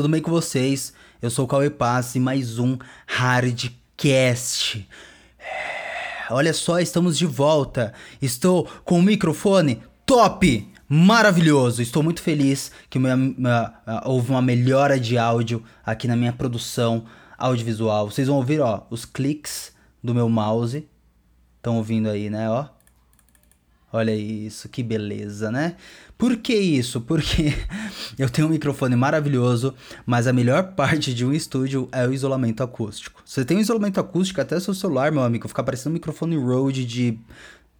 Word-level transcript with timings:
Tudo 0.00 0.08
bem 0.08 0.22
com 0.22 0.30
vocês? 0.30 0.94
Eu 1.20 1.28
sou 1.28 1.44
o 1.44 1.46
Cauê 1.46 1.70
e 2.14 2.18
mais 2.18 2.58
um 2.58 2.78
Hardcast. 3.06 4.88
É, 5.38 6.32
Olha 6.32 6.54
só, 6.54 6.80
estamos 6.80 7.18
de 7.18 7.26
volta. 7.26 7.92
Estou 8.22 8.64
com 8.82 8.98
o 8.98 9.02
microfone 9.02 9.82
top, 10.06 10.66
maravilhoso. 10.88 11.82
Estou 11.82 12.02
muito 12.02 12.22
feliz 12.22 12.72
que 12.88 12.98
minha- 12.98 13.14
minha- 13.14 13.74
ah, 13.86 14.04
houve 14.06 14.30
uma 14.30 14.40
melhora 14.40 14.98
de 14.98 15.18
áudio 15.18 15.62
aqui 15.84 16.08
na 16.08 16.16
minha 16.16 16.32
produção 16.32 17.04
audiovisual. 17.36 18.10
Vocês 18.10 18.26
vão 18.28 18.38
ouvir, 18.38 18.62
ó, 18.62 18.86
os 18.88 19.04
cliques 19.04 19.70
do 20.02 20.14
meu 20.14 20.30
mouse. 20.30 20.88
Estão 21.58 21.76
ouvindo 21.76 22.08
aí, 22.08 22.30
né, 22.30 22.48
ó? 22.48 22.64
Olha 23.92 24.14
isso, 24.14 24.68
que 24.68 24.82
beleza, 24.82 25.50
né? 25.50 25.76
Por 26.16 26.36
que 26.36 26.54
isso? 26.54 27.00
Porque 27.00 27.52
eu 28.16 28.30
tenho 28.30 28.46
um 28.46 28.50
microfone 28.50 28.94
maravilhoso, 28.94 29.74
mas 30.06 30.26
a 30.26 30.32
melhor 30.32 30.74
parte 30.74 31.12
de 31.12 31.24
um 31.26 31.32
estúdio 31.32 31.88
é 31.90 32.06
o 32.06 32.12
isolamento 32.12 32.62
acústico. 32.62 33.20
Você 33.24 33.44
tem 33.44 33.56
um 33.56 33.60
isolamento 33.60 33.98
acústico 33.98 34.40
até 34.40 34.60
seu 34.60 34.74
celular, 34.74 35.10
meu 35.10 35.22
amigo, 35.22 35.48
fica 35.48 35.64
parecendo 35.64 35.90
um 35.90 35.94
microfone 35.94 36.36
Rode 36.36 36.84
de 36.84 37.18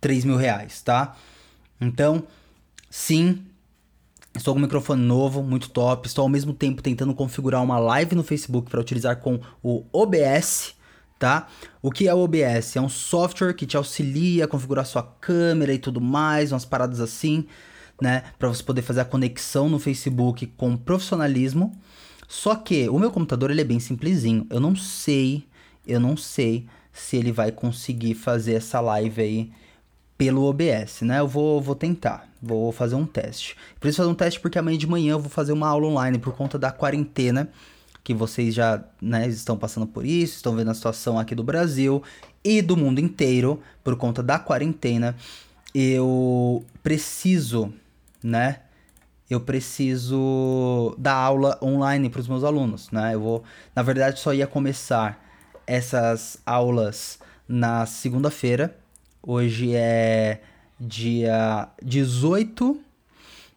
3 0.01 0.25
mil 0.25 0.37
reais, 0.37 0.83
tá? 0.83 1.17
Então, 1.81 2.25
sim, 2.91 3.45
Estou 4.35 4.55
com 4.55 4.61
um 4.61 4.63
microfone 4.63 5.03
novo, 5.03 5.43
muito 5.43 5.69
top. 5.71 6.07
Estou 6.07 6.23
ao 6.23 6.29
mesmo 6.29 6.53
tempo 6.53 6.81
tentando 6.83 7.13
configurar 7.15 7.63
uma 7.63 7.79
live 7.79 8.15
no 8.15 8.23
Facebook 8.23 8.71
para 8.71 8.81
utilizar 8.81 9.17
com 9.17 9.41
o 9.63 9.85
OBS, 9.93 10.75
tá? 11.21 11.49
O 11.83 11.91
que 11.91 12.09
é 12.09 12.15
o 12.15 12.19
OBS? 12.19 12.75
É 12.77 12.81
um 12.81 12.89
software 12.89 13.53
que 13.53 13.67
te 13.67 13.77
auxilia 13.77 14.47
a 14.47 14.49
configurar 14.49 14.87
sua 14.87 15.03
câmera 15.03 15.73
e 15.73 15.79
tudo 15.79 16.01
mais, 16.01 16.51
umas 16.51 16.65
paradas 16.65 16.99
assim, 16.99 17.47
né? 18.01 18.25
Para 18.39 18.49
você 18.49 18.63
poder 18.63 18.81
fazer 18.81 19.03
a 19.03 19.05
conexão 19.05 19.69
no 19.69 19.79
Facebook 19.79 20.47
com 20.57 20.77
profissionalismo. 20.79 21.79
Só 22.27 22.55
que 22.55 22.89
o 22.89 22.99
meu 22.99 23.11
computador 23.11 23.51
ele 23.51 23.61
é 23.61 23.65
bem 23.65 23.79
simplesinho. 23.79 24.47
Eu 24.49 24.61
não 24.61 24.75
sei, 24.75 25.45
eu 25.87 26.01
não 26.01 26.17
sei 26.17 26.67
se 26.91 27.19
ele 27.19 27.33
vai 27.33 27.53
conseguir 27.53 28.15
fazer 28.15 28.55
essa 28.55 28.81
live 28.81 29.21
aí 29.21 29.53
pelo 30.17 30.45
OBS, 30.45 31.03
né? 31.03 31.21
Eu 31.21 31.29
vou, 31.29 31.61
vou 31.61 31.75
tentar, 31.75 32.29
vou 32.43 32.73
fazer 32.73 32.95
um 32.95 33.05
teste. 33.05 33.57
Preciso 33.79 33.99
fazer 33.99 34.11
um 34.11 34.15
teste 34.15 34.41
porque 34.41 34.59
amanhã 34.59 34.79
de 34.79 34.87
manhã 34.87 35.13
eu 35.13 35.21
vou 35.21 35.31
fazer 35.31 35.53
uma 35.53 35.69
aula 35.69 35.87
online 35.87 36.19
por 36.19 36.35
conta 36.35 36.59
da 36.59 36.71
quarentena, 36.71 37.51
que 38.03 38.15
vocês 38.15 38.55
já 38.55 38.83
né, 39.01 39.29
estão 39.29 39.57
passando 39.57 39.87
por 39.87 40.05
isso, 40.05 40.37
estão 40.37 40.55
vendo 40.55 40.71
a 40.71 40.75
situação 40.75 41.19
aqui 41.19 41.35
do 41.35 41.45
Brasil 41.45 42.03
e 42.43 42.63
do 42.63 42.77
mundo 42.77 43.01
inteiro 43.01 43.61
por 43.85 43.97
conta 43.97 44.23
da 44.23 44.39
quarentena. 44.39 45.17
Eu 45.75 46.65
preciso, 46.83 47.73
né? 48.23 48.61
Eu 49.29 49.41
preciso 49.41 50.95
dar 50.99 51.15
aula 51.15 51.59
online 51.63 52.11
para 52.11 52.21
os 52.21 52.27
meus 52.27 52.43
alunos, 52.43 52.91
né? 52.91 53.15
Eu 53.15 53.21
vou, 53.21 53.45
na 53.77 53.83
verdade, 53.83 54.19
só 54.19 54.35
ia 54.35 54.47
começar 54.47 55.25
essas 55.67 56.39
aulas 56.45 57.21
na 57.47 57.87
segunda-feira. 57.87 58.77
Hoje 59.23 59.73
é 59.75 60.41
dia 60.81 61.69
18, 61.81 62.81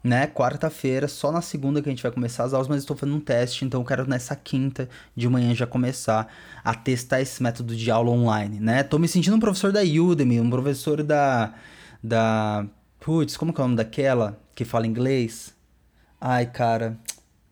né? 0.03 0.27
Quarta-feira, 0.27 1.07
só 1.07 1.31
na 1.31 1.41
segunda 1.41 1.81
que 1.81 1.87
a 1.87 1.91
gente 1.91 2.03
vai 2.03 2.11
começar 2.11 2.43
as 2.43 2.53
aulas, 2.53 2.67
mas 2.67 2.79
estou 2.79 2.95
fazendo 2.97 3.15
um 3.15 3.21
teste, 3.21 3.63
então 3.63 3.81
eu 3.81 3.85
quero 3.85 4.07
nessa 4.07 4.35
quinta 4.35 4.89
de 5.15 5.29
manhã 5.29 5.55
já 5.55 5.65
começar 5.65 6.27
a 6.63 6.75
testar 6.75 7.21
esse 7.21 7.41
método 7.41 7.75
de 7.75 7.89
aula 7.89 8.09
online, 8.11 8.59
né? 8.59 8.83
Tô 8.83 8.99
me 8.99 9.07
sentindo 9.07 9.35
um 9.37 9.39
professor 9.39 9.71
da 9.71 9.81
Udemy, 9.81 10.41
um 10.41 10.49
professor 10.49 11.01
da 11.03 11.53
da 12.03 12.65
putz, 12.99 13.37
como 13.37 13.53
que 13.53 13.61
é 13.61 13.63
o 13.63 13.67
nome 13.67 13.77
daquela 13.77 14.37
que 14.53 14.65
fala 14.65 14.85
inglês? 14.85 15.53
Ai, 16.19 16.45
cara, 16.45 16.97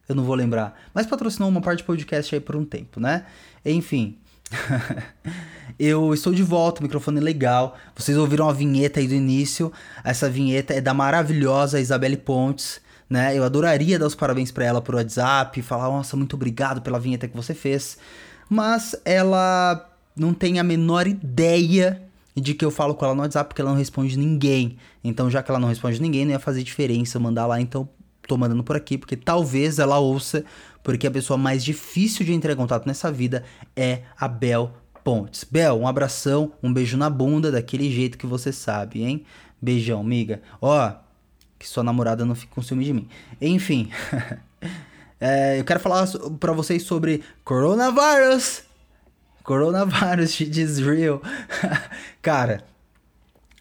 eu 0.08 0.16
não 0.16 0.24
vou 0.24 0.36
lembrar. 0.36 0.78
Mas 0.94 1.08
patrocinou 1.08 1.50
uma 1.50 1.62
parte 1.62 1.84
do 1.84 1.86
podcast 1.86 2.36
aí 2.36 2.42
por 2.42 2.56
um 2.56 2.66
tempo, 2.66 3.00
né? 3.00 3.26
Enfim. 3.66 4.18
eu 5.80 6.14
estou 6.14 6.34
de 6.34 6.44
volta, 6.44 6.82
microfone 6.82 7.20
legal. 7.20 7.78
Vocês 7.96 8.18
ouviram 8.18 8.50
a 8.50 8.54
vinheta 8.54 9.00
aí 9.00 9.08
do 9.08 9.14
início. 9.14 9.72
Essa 10.04 10.30
vinheta 10.30 10.74
é 10.74 10.82
da 10.82 10.94
maravilhosa 10.94 11.80
Isabelle 11.80 12.18
Pontes, 12.18 12.82
né? 13.10 13.38
Eu 13.38 13.44
adoraria 13.44 13.98
dar 13.98 14.08
os 14.08 14.16
parabéns 14.16 14.52
pra 14.52 14.66
ela 14.66 14.82
por 14.82 14.96
WhatsApp, 14.96 15.62
falar, 15.62 15.86
nossa, 15.86 16.16
muito 16.16 16.36
obrigado 16.36 16.82
pela 16.82 17.00
vinheta 17.00 17.28
que 17.28 17.36
você 17.36 17.54
fez. 17.54 17.98
Mas 18.50 18.96
ela 19.06 19.90
não 20.16 20.34
tem 20.34 20.60
a 20.60 20.64
menor 20.64 21.08
ideia 21.08 22.02
de 22.36 22.54
que 22.54 22.64
eu 22.64 22.72
falo 22.72 22.96
com 22.96 23.06
ela 23.06 23.16
no 23.16 23.22
WhatsApp 23.22 23.50
porque 23.50 23.62
ela 23.62 23.72
não 23.72 23.78
responde 23.78 24.18
ninguém. 24.18 24.78
Então, 25.04 25.30
já 25.30 25.42
que 25.44 25.52
ela 25.52 25.60
não 25.60 25.68
responde 25.68 26.02
ninguém, 26.02 26.26
não 26.26 26.32
ia 26.32 26.40
fazer 26.40 26.64
diferença 26.64 27.20
mandar 27.20 27.46
lá, 27.46 27.60
então 27.60 27.88
tô 28.28 28.38
mandando 28.38 28.64
por 28.64 28.76
aqui, 28.76 28.98
porque 28.98 29.18
talvez 29.18 29.80
ela 29.80 30.00
ouça, 30.00 30.46
porque 30.84 31.08
a 31.08 31.12
pessoa 31.12 31.38
mais 31.38 31.64
difícil 31.64 32.26
de 32.26 32.34
entrar 32.34 32.54
em 32.54 32.56
contato 32.56 32.88
nessa 32.88 33.12
vida 33.12 33.44
é 33.76 34.04
a 34.18 34.28
Bel 34.28 34.74
Pontes. 35.04 35.44
Bel, 35.44 35.80
um 35.80 35.88
abração, 35.88 36.54
um 36.62 36.72
beijo 36.72 36.98
na 36.98 37.10
bunda, 37.10 37.52
daquele 37.52 37.92
jeito 37.92 38.18
que 38.18 38.28
você 38.28 38.52
sabe, 38.52 39.04
hein? 39.04 39.26
Beijão, 39.62 40.00
amiga. 40.00 40.42
Ó, 40.62 40.92
que 41.58 41.68
sua 41.68 41.84
namorada 41.84 42.26
não 42.26 42.36
fique 42.36 42.54
com 42.54 42.62
ciúme 42.62 42.86
de 42.86 42.94
mim. 42.94 43.08
Enfim, 43.40 43.92
é, 45.20 45.60
eu 45.60 45.64
quero 45.64 45.80
falar 45.80 46.08
pra 46.40 46.54
vocês 46.54 46.84
sobre 46.84 47.24
coronavírus. 47.44 48.64
Coronavírus, 49.44 50.32
shit 50.32 50.58
is 50.62 50.80
real. 50.80 51.22
Cara, 52.22 52.64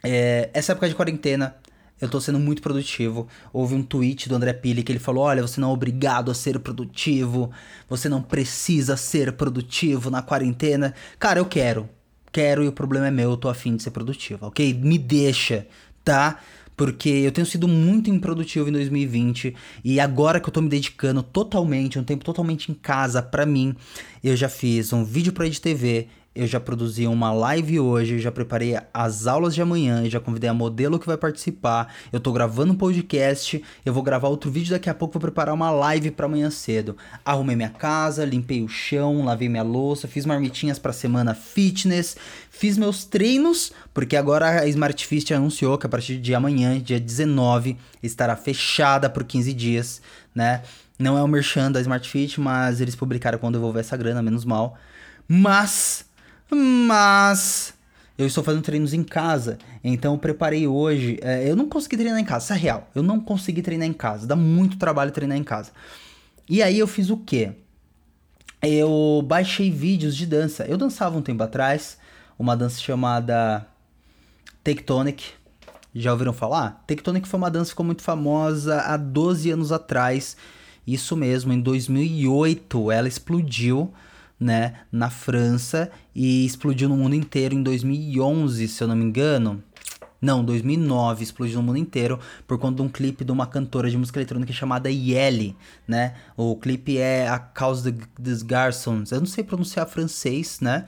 é, 0.02 0.50
essa 0.54 0.72
época 0.72 0.88
de 0.88 0.94
quarentena, 0.94 1.56
eu 2.00 2.08
tô 2.08 2.20
sendo 2.20 2.38
muito 2.38 2.62
produtivo. 2.62 3.28
Houve 3.52 3.74
um 3.74 3.82
tweet 3.82 4.28
do 4.28 4.34
André 4.34 4.52
Pili 4.52 4.82
que 4.82 4.90
ele 4.90 4.98
falou: 4.98 5.24
Olha, 5.24 5.42
você 5.42 5.60
não 5.60 5.70
é 5.70 5.72
obrigado 5.72 6.30
a 6.30 6.34
ser 6.34 6.58
produtivo, 6.58 7.50
você 7.88 8.08
não 8.08 8.22
precisa 8.22 8.96
ser 8.96 9.32
produtivo 9.32 10.10
na 10.10 10.22
quarentena. 10.22 10.94
Cara, 11.18 11.38
eu 11.38 11.44
quero. 11.44 11.88
Quero 12.32 12.62
e 12.62 12.68
o 12.68 12.72
problema 12.72 13.08
é 13.08 13.10
meu, 13.10 13.30
eu 13.30 13.36
tô 13.36 13.48
afim 13.48 13.74
de 13.74 13.82
ser 13.82 13.90
produtivo, 13.90 14.46
ok? 14.46 14.72
Me 14.72 14.96
deixa, 14.96 15.66
tá? 16.04 16.38
Porque 16.76 17.08
eu 17.08 17.32
tenho 17.32 17.46
sido 17.46 17.66
muito 17.66 18.08
improdutivo 18.08 18.68
em 18.68 18.72
2020 18.72 19.54
e 19.84 19.98
agora 19.98 20.40
que 20.40 20.48
eu 20.48 20.52
tô 20.52 20.62
me 20.62 20.68
dedicando 20.68 21.22
totalmente, 21.22 21.98
um 21.98 22.04
tempo 22.04 22.24
totalmente 22.24 22.70
em 22.70 22.74
casa 22.74 23.20
pra 23.20 23.44
mim, 23.44 23.74
eu 24.22 24.36
já 24.36 24.48
fiz 24.48 24.92
um 24.92 25.04
vídeo 25.04 25.32
pra 25.32 25.46
EdTV, 25.46 26.08
eu 26.32 26.46
já 26.46 26.60
produzi 26.60 27.06
uma 27.08 27.32
live 27.32 27.80
hoje, 27.80 28.14
eu 28.14 28.18
já 28.20 28.30
preparei 28.30 28.78
as 28.94 29.26
aulas 29.26 29.52
de 29.54 29.60
amanhã, 29.60 30.04
eu 30.04 30.10
já 30.10 30.20
convidei 30.20 30.48
a 30.48 30.54
modelo 30.54 30.98
que 30.98 31.06
vai 31.06 31.16
participar, 31.16 31.92
eu 32.12 32.20
tô 32.20 32.32
gravando 32.32 32.72
um 32.72 32.76
podcast, 32.76 33.62
eu 33.84 33.92
vou 33.92 34.02
gravar 34.02 34.28
outro 34.28 34.50
vídeo 34.50 34.70
daqui 34.70 34.88
a 34.88 34.94
pouco, 34.94 35.14
vou 35.14 35.20
preparar 35.20 35.52
uma 35.52 35.70
live 35.72 36.12
pra 36.12 36.26
amanhã 36.26 36.48
cedo. 36.48 36.96
Arrumei 37.24 37.56
minha 37.56 37.68
casa, 37.68 38.24
limpei 38.24 38.62
o 38.62 38.68
chão, 38.68 39.24
lavei 39.24 39.48
minha 39.48 39.64
louça, 39.64 40.06
fiz 40.06 40.24
marmitinhas 40.24 40.78
pra 40.78 40.92
semana 40.92 41.34
fitness, 41.34 42.16
fiz 42.48 42.78
meus 42.78 43.04
treinos, 43.04 43.72
porque 43.92 44.16
agora 44.16 44.60
a 44.60 44.68
Smart 44.68 45.04
Fit 45.04 45.34
anunciou 45.34 45.76
que 45.76 45.86
a 45.86 45.90
partir 45.90 46.18
de 46.18 46.32
amanhã, 46.32 46.78
dia 46.78 47.00
19, 47.00 47.76
estará 48.00 48.36
fechada 48.36 49.10
por 49.10 49.24
15 49.24 49.52
dias, 49.52 50.00
né? 50.32 50.62
Não 50.96 51.18
é 51.18 51.22
o 51.22 51.28
merchan 51.28 51.72
da 51.72 51.80
Smart 51.80 52.08
Fit, 52.08 52.40
mas 52.40 52.80
eles 52.80 52.94
publicaram 52.94 53.38
quando 53.38 53.54
devolver 53.54 53.80
essa 53.80 53.96
grana, 53.96 54.22
menos 54.22 54.44
mal. 54.44 54.78
Mas, 55.32 56.04
mas 56.50 57.74
eu 58.18 58.26
estou 58.26 58.44
fazendo 58.44 58.62
treinos 58.62 58.92
em 58.92 59.02
casa, 59.02 59.58
então 59.82 60.14
eu 60.14 60.18
preparei 60.18 60.66
hoje. 60.66 61.18
é, 61.22 61.48
eu 61.48 61.56
não 61.56 61.68
consegui 61.68 61.96
treinar 61.96 62.20
em 62.20 62.24
casa, 62.24 62.44
isso 62.44 62.52
é 62.52 62.56
real. 62.56 62.90
Eu 62.94 63.02
não 63.02 63.18
consegui 63.20 63.62
treinar 63.62 63.88
em 63.88 63.92
casa, 63.92 64.26
dá 64.26 64.36
muito 64.36 64.76
trabalho 64.76 65.10
treinar 65.10 65.38
em 65.38 65.44
casa. 65.44 65.72
E 66.48 66.62
aí 66.62 66.78
eu 66.78 66.86
fiz 66.86 67.10
o 67.10 67.16
quê? 67.16 67.52
Eu 68.62 69.24
baixei 69.26 69.70
vídeos 69.70 70.14
de 70.14 70.26
dança. 70.26 70.64
Eu 70.64 70.76
dançava 70.76 71.16
um 71.16 71.22
tempo 71.22 71.42
atrás, 71.42 71.96
uma 72.38 72.56
dança 72.56 72.78
chamada 72.78 73.66
Tectonic. 74.62 75.32
Já 75.94 76.12
ouviram 76.12 76.32
falar? 76.32 76.84
Tectonic 76.86 77.26
foi 77.26 77.38
uma 77.38 77.50
dança 77.50 77.66
que 77.66 77.70
ficou 77.70 77.86
muito 77.86 78.02
famosa 78.02 78.80
há 78.80 78.96
12 78.96 79.50
anos 79.50 79.72
atrás. 79.72 80.36
Isso 80.86 81.16
mesmo, 81.16 81.52
em 81.52 81.60
2008 81.60 82.90
ela 82.90 83.08
explodiu, 83.08 83.92
né, 84.40 84.74
na 84.90 85.10
França 85.10 85.90
e 86.14 86.46
explodiu 86.46 86.88
no 86.88 86.96
mundo 86.96 87.14
inteiro 87.14 87.54
em 87.54 87.62
2011, 87.62 88.66
se 88.66 88.82
eu 88.82 88.88
não 88.88 88.96
me 88.96 89.04
engano. 89.04 89.62
Não, 90.20 90.44
2009 90.44 91.22
explodiu 91.22 91.60
no 91.60 91.62
mundo 91.62 91.78
inteiro 91.78 92.18
por 92.46 92.58
conta 92.58 92.76
de 92.76 92.82
um 92.82 92.88
clipe 92.88 93.24
de 93.24 93.32
uma 93.32 93.46
cantora 93.46 93.90
de 93.90 93.96
música 93.96 94.18
eletrônica 94.18 94.52
chamada 94.52 94.90
Yeli, 94.90 95.56
né? 95.88 96.14
O 96.36 96.56
clipe 96.56 96.98
é 96.98 97.26
A 97.26 97.38
Cause 97.38 97.94
des 98.18 98.42
Garçons. 98.42 99.12
Eu 99.12 99.20
não 99.20 99.26
sei 99.26 99.42
pronunciar 99.42 99.86
francês, 99.88 100.60
né? 100.60 100.84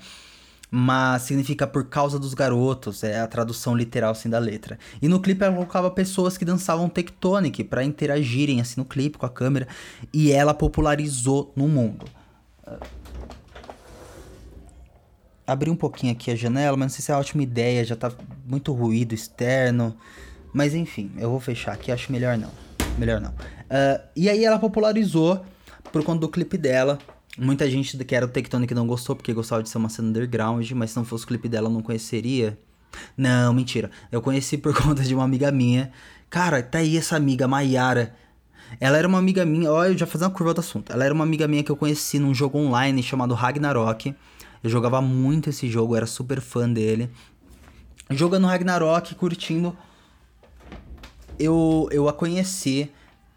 Mas 0.70 1.22
significa 1.22 1.66
por 1.66 1.84
causa 1.84 2.18
dos 2.18 2.34
garotos, 2.34 3.04
é 3.04 3.20
a 3.20 3.26
tradução 3.26 3.74
literal 3.74 4.12
assim 4.12 4.28
da 4.28 4.38
letra. 4.38 4.78
E 5.00 5.08
no 5.08 5.20
clipe 5.20 5.42
ela 5.44 5.54
colocava 5.54 5.90
pessoas 5.90 6.36
que 6.36 6.44
dançavam 6.44 6.88
tectonic 6.88 7.64
para 7.64 7.84
interagirem 7.84 8.60
assim 8.60 8.80
no 8.80 8.84
clipe 8.84 9.18
com 9.18 9.26
a 9.26 9.30
câmera 9.30 9.66
e 10.12 10.30
ela 10.30 10.52
popularizou 10.52 11.52
no 11.56 11.68
mundo. 11.68 12.06
Abri 15.52 15.70
um 15.70 15.76
pouquinho 15.76 16.12
aqui 16.12 16.30
a 16.30 16.34
janela, 16.34 16.76
mas 16.76 16.86
não 16.86 16.96
sei 16.96 17.04
se 17.04 17.10
é 17.10 17.14
uma 17.14 17.20
ótima 17.20 17.42
ideia, 17.42 17.84
já 17.84 17.94
tá 17.94 18.10
muito 18.46 18.72
ruído 18.72 19.14
externo. 19.14 19.96
Mas 20.52 20.74
enfim, 20.74 21.10
eu 21.18 21.30
vou 21.30 21.40
fechar 21.40 21.72
aqui, 21.72 21.92
acho 21.92 22.10
melhor 22.10 22.36
não. 22.36 22.50
Melhor 22.98 23.20
não. 23.20 23.34
Ah, 23.70 24.00
e 24.14 24.28
aí 24.28 24.44
ela 24.44 24.58
popularizou 24.58 25.44
por 25.92 26.02
conta 26.04 26.20
do 26.20 26.28
clipe 26.28 26.58
dela. 26.58 26.98
Muita 27.38 27.68
gente 27.70 27.96
que 28.04 28.14
era 28.14 28.26
o 28.26 28.28
Tectonic 28.28 28.74
não 28.74 28.86
gostou, 28.86 29.16
porque 29.16 29.32
gostava 29.32 29.62
de 29.62 29.70
ser 29.70 29.78
uma 29.78 29.88
cena 29.88 30.08
underground, 30.08 30.70
mas 30.72 30.90
se 30.90 30.96
não 30.96 31.04
fosse 31.04 31.24
o 31.24 31.26
clipe 31.26 31.48
dela 31.48 31.68
eu 31.68 31.72
não 31.72 31.82
conheceria. 31.82 32.58
Não, 33.16 33.54
mentira. 33.54 33.90
Eu 34.10 34.20
conheci 34.20 34.58
por 34.58 34.74
conta 34.80 35.02
de 35.02 35.14
uma 35.14 35.24
amiga 35.24 35.50
minha. 35.50 35.90
Cara, 36.28 36.62
tá 36.62 36.78
aí 36.78 36.96
essa 36.96 37.16
amiga, 37.16 37.48
Maiara. 37.48 38.14
Ela 38.80 38.98
era 38.98 39.08
uma 39.08 39.18
amiga 39.18 39.44
minha, 39.44 39.70
olha, 39.70 39.92
eu 39.92 39.98
já 39.98 40.06
fazendo 40.06 40.28
uma 40.28 40.34
curva 40.34 40.54
do 40.54 40.60
assunto. 40.60 40.92
Ela 40.92 41.04
era 41.04 41.14
uma 41.14 41.24
amiga 41.24 41.46
minha 41.46 41.62
que 41.62 41.70
eu 41.70 41.76
conheci 41.76 42.18
num 42.18 42.34
jogo 42.34 42.58
online 42.58 43.02
chamado 43.02 43.34
Ragnarok. 43.34 44.14
Eu 44.62 44.70
jogava 44.70 45.00
muito 45.00 45.50
esse 45.50 45.68
jogo, 45.68 45.96
era 45.96 46.06
super 46.06 46.40
fã 46.40 46.68
dele. 46.68 47.10
Jogando 48.10 48.46
Ragnarok, 48.46 49.14
curtindo. 49.14 49.76
Eu, 51.38 51.88
eu 51.90 52.08
a 52.08 52.12
conheci. 52.12 52.90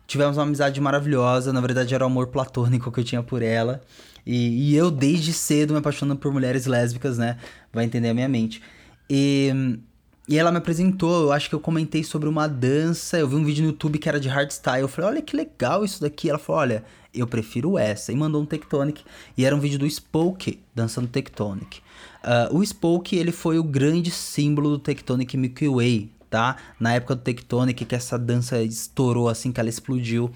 Tivemos 0.06 0.38
uma 0.38 0.44
amizade 0.44 0.80
maravilhosa. 0.80 1.52
Na 1.52 1.62
verdade, 1.62 1.96
era 1.96 2.04
o 2.04 2.08
amor 2.08 2.28
platônico 2.28 2.92
que 2.92 3.00
eu 3.00 3.04
tinha 3.04 3.24
por 3.24 3.42
ela. 3.42 3.82
E, 4.26 4.72
e 4.72 4.76
eu, 4.76 4.92
desde 4.92 5.34
cedo, 5.34 5.74
me 5.74 5.80
apaixonando 5.80 6.20
por 6.20 6.32
mulheres 6.32 6.66
lésbicas, 6.66 7.18
né? 7.18 7.38
Vai 7.74 7.86
entender 7.86 8.10
a 8.10 8.14
minha 8.14 8.30
mente. 8.30 8.62
E, 9.10 9.80
e 10.28 10.38
ela 10.40 10.52
me 10.52 10.58
apresentou, 10.58 11.24
eu 11.24 11.32
acho 11.32 11.48
que 11.48 11.56
eu 11.56 11.60
comentei 11.60 12.04
sobre 12.04 12.28
uma 12.28 12.48
dança. 12.48 13.18
Eu 13.18 13.28
vi 13.28 13.36
um 13.36 13.44
vídeo 13.44 13.64
no 13.64 13.70
YouTube 13.70 14.00
que 14.00 14.10
era 14.10 14.20
de 14.20 14.28
hardstyle. 14.28 14.82
Eu 14.82 14.88
falei, 14.88 15.12
olha 15.12 15.22
que 15.22 15.36
legal 15.36 15.86
isso 15.86 16.02
daqui. 16.02 16.30
Ela 16.30 16.40
falou, 16.40 16.62
olha, 16.62 16.84
eu 17.14 17.28
prefiro 17.28 17.78
essa. 17.78 18.12
E 18.12 18.16
mandou 18.16 18.42
um 18.42 18.46
Tectonic. 18.46 19.04
E 19.38 19.46
era 19.46 19.56
um 19.56 19.60
vídeo 19.60 19.78
do 19.78 19.90
Spoke 19.90 20.60
dançando 20.74 21.08
Tectonic. 21.08 21.80
Uh, 22.24 22.58
o 22.58 22.66
Spoke, 22.66 23.16
ele 23.16 23.32
foi 23.32 23.60
o 23.60 23.64
grande 23.64 24.10
símbolo 24.10 24.72
do 24.72 24.80
Tectonic 24.80 25.38
Milky 25.38 25.70
Way, 25.70 26.10
tá? 26.28 26.58
Na 26.80 26.96
época 26.96 27.14
do 27.14 27.22
Tectonic, 27.22 27.86
que 27.86 27.94
essa 27.94 28.18
dança 28.18 28.60
estourou 28.64 29.30
assim, 29.30 29.52
que 29.52 29.60
ela 29.60 29.70
explodiu. 29.70 30.32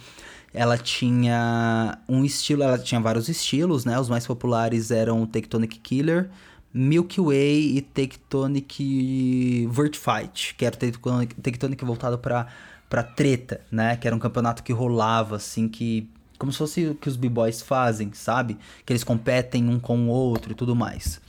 Ela 0.53 0.77
tinha 0.77 1.97
um 2.07 2.23
estilo, 2.23 2.61
ela 2.61 2.77
tinha 2.77 3.01
vários 3.01 3.27
estilos, 3.27 3.85
né? 3.85 3.99
Os 3.99 4.07
mais 4.07 4.27
populares 4.27 4.91
eram 4.91 5.23
o 5.23 5.27
Tectonic 5.27 5.79
Killer, 5.79 6.29
Milky 6.73 7.19
Way 7.19 7.77
e 7.77 7.81
Tectonic 7.81 9.67
Vertifight, 9.71 10.55
que 10.55 10.65
era 10.65 10.75
Tectonic, 10.75 11.83
voltado 11.83 12.17
para 12.17 12.47
para 12.89 13.03
treta, 13.03 13.61
né? 13.71 13.95
Que 13.97 14.07
era 14.07 14.15
um 14.15 14.19
campeonato 14.19 14.63
que 14.63 14.73
rolava 14.73 15.35
assim 15.35 15.67
que 15.67 16.09
como 16.39 16.51
se 16.51 16.57
fosse 16.57 16.87
o 16.87 16.95
que 16.95 17.07
os 17.07 17.15
b-boys 17.15 17.61
fazem, 17.61 18.11
sabe? 18.13 18.57
Que 18.85 18.93
eles 18.93 19.03
competem 19.03 19.69
um 19.69 19.79
com 19.79 20.07
o 20.07 20.07
outro 20.07 20.53
e 20.53 20.55
tudo 20.55 20.75
mais. 20.75 21.21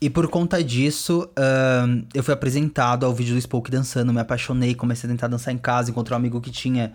E 0.00 0.08
por 0.08 0.26
conta 0.28 0.64
disso, 0.64 1.28
eu 2.14 2.22
fui 2.22 2.32
apresentado 2.32 3.04
ao 3.04 3.12
vídeo 3.12 3.34
do 3.34 3.40
Spoke 3.40 3.70
dançando, 3.70 4.12
me 4.12 4.20
apaixonei, 4.20 4.74
comecei 4.74 5.08
a 5.08 5.12
tentar 5.12 5.28
dançar 5.28 5.52
em 5.52 5.58
casa, 5.58 5.90
encontrei 5.90 6.16
um 6.16 6.18
amigo 6.18 6.40
que 6.40 6.50
tinha 6.50 6.94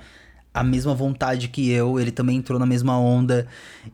a 0.56 0.64
mesma 0.64 0.96
vontade 0.96 1.50
que 1.50 1.70
eu, 1.70 2.00
ele 2.00 2.12
também 2.12 2.38
entrou 2.38 2.58
na 2.58 2.66
mesma 2.66 2.98
onda, 2.98 3.46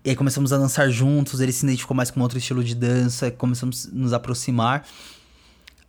e 0.06 0.12
aí 0.12 0.16
começamos 0.16 0.54
a 0.54 0.60
dançar 0.60 0.92
juntos, 0.92 1.42
ele 1.42 1.52
se 1.52 1.66
identificou 1.66 1.98
mais 1.98 2.12
com 2.12 2.22
outro 2.22 2.38
estilo 2.38 2.63
de 2.63 2.75
dança, 2.75 3.31
começamos 3.31 3.88
a 3.88 3.90
nos 3.92 4.13
aproximar, 4.13 4.86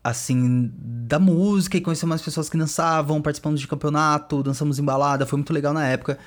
assim, 0.02 0.72
da 0.74 1.18
música, 1.18 1.76
e 1.76 1.80
conhecemos 1.82 2.08
mais 2.08 2.22
pessoas 2.22 2.48
que 2.48 2.56
dançavam, 2.56 3.20
participamos 3.20 3.60
de 3.60 3.68
campeonato, 3.68 4.42
dançamos 4.42 4.78
em 4.78 4.82
balada, 4.82 5.26
foi 5.26 5.36
muito 5.36 5.52
legal 5.52 5.74
na 5.74 5.86
época. 5.86 6.18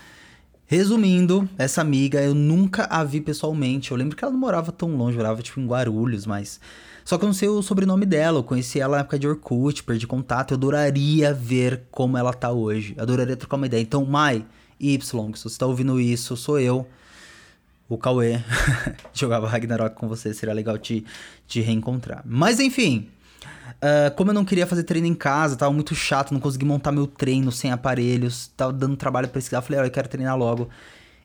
Resumindo, 0.68 1.48
essa 1.60 1.82
amiga 1.82 2.20
eu 2.22 2.34
nunca 2.34 2.86
a 2.86 3.04
vi 3.04 3.22
pessoalmente. 3.22 3.92
Eu 3.92 3.98
lembro 3.98 4.16
que 4.16 4.24
ela 4.24 4.34
não 4.34 4.40
morava 4.40 4.72
tão 4.72 4.96
longe, 4.96 5.16
morava 5.16 5.42
tipo 5.44 5.60
em 5.60 5.68
Guarulhos, 5.68 6.26
mas. 6.26 6.60
Só 7.04 7.20
que 7.20 7.24
eu 7.24 7.28
não 7.28 7.34
sei 7.34 7.48
o 7.48 7.62
sobrenome 7.62 8.04
dela. 8.04 8.40
Eu 8.40 8.44
conheci 8.44 8.80
ela 8.80 8.98
na 8.98 9.02
época 9.02 9.20
de 9.20 9.28
Orkut, 9.28 9.84
perdi 9.84 10.08
contato. 10.08 10.52
Eu 10.52 10.58
adoraria 10.58 11.32
ver 11.32 11.84
como 11.92 12.18
ela 12.18 12.34
tá 12.34 12.52
hoje. 12.52 12.96
adoraria 12.98 13.38
trocar 13.38 13.58
uma 13.58 13.68
ideia. 13.68 13.82
Então, 13.82 14.04
Mai, 14.06 14.44
Y, 14.80 15.36
se 15.36 15.44
você 15.44 15.58
tá 15.58 15.68
ouvindo 15.68 16.02
isso, 16.02 16.36
sou 16.36 16.60
eu. 16.60 16.88
O 17.88 17.96
Cauê. 17.96 18.40
Jogava 19.14 19.48
Ragnarok 19.48 19.96
com 19.96 20.08
você, 20.08 20.34
seria 20.34 20.56
legal 20.56 20.80
te, 20.80 21.06
te 21.46 21.62
reencontrar. 21.62 22.24
Mas 22.26 22.60
enfim, 22.60 23.08
Uh, 23.78 24.14
como 24.16 24.32
eu 24.32 24.34
não 24.34 24.46
queria 24.46 24.68
fazer 24.68 24.84
treino 24.84 25.08
em 25.08 25.14
casa, 25.14 25.56
tava 25.56 25.74
muito 25.74 25.96
chato, 25.96 26.34
não 26.34 26.40
consegui 26.40 26.66
montar 26.66 26.92
meu 26.92 27.08
treino 27.08 27.52
sem 27.52 27.72
aparelhos, 27.72 28.52
tava 28.56 28.72
dando 28.72 28.96
trabalho 28.96 29.28
pra 29.28 29.36
pesquisar, 29.36 29.62
falei, 29.62 29.80
olha, 29.80 29.88
eu 29.88 29.92
quero 29.92 30.08
treinar 30.08 30.38
logo. 30.38 30.70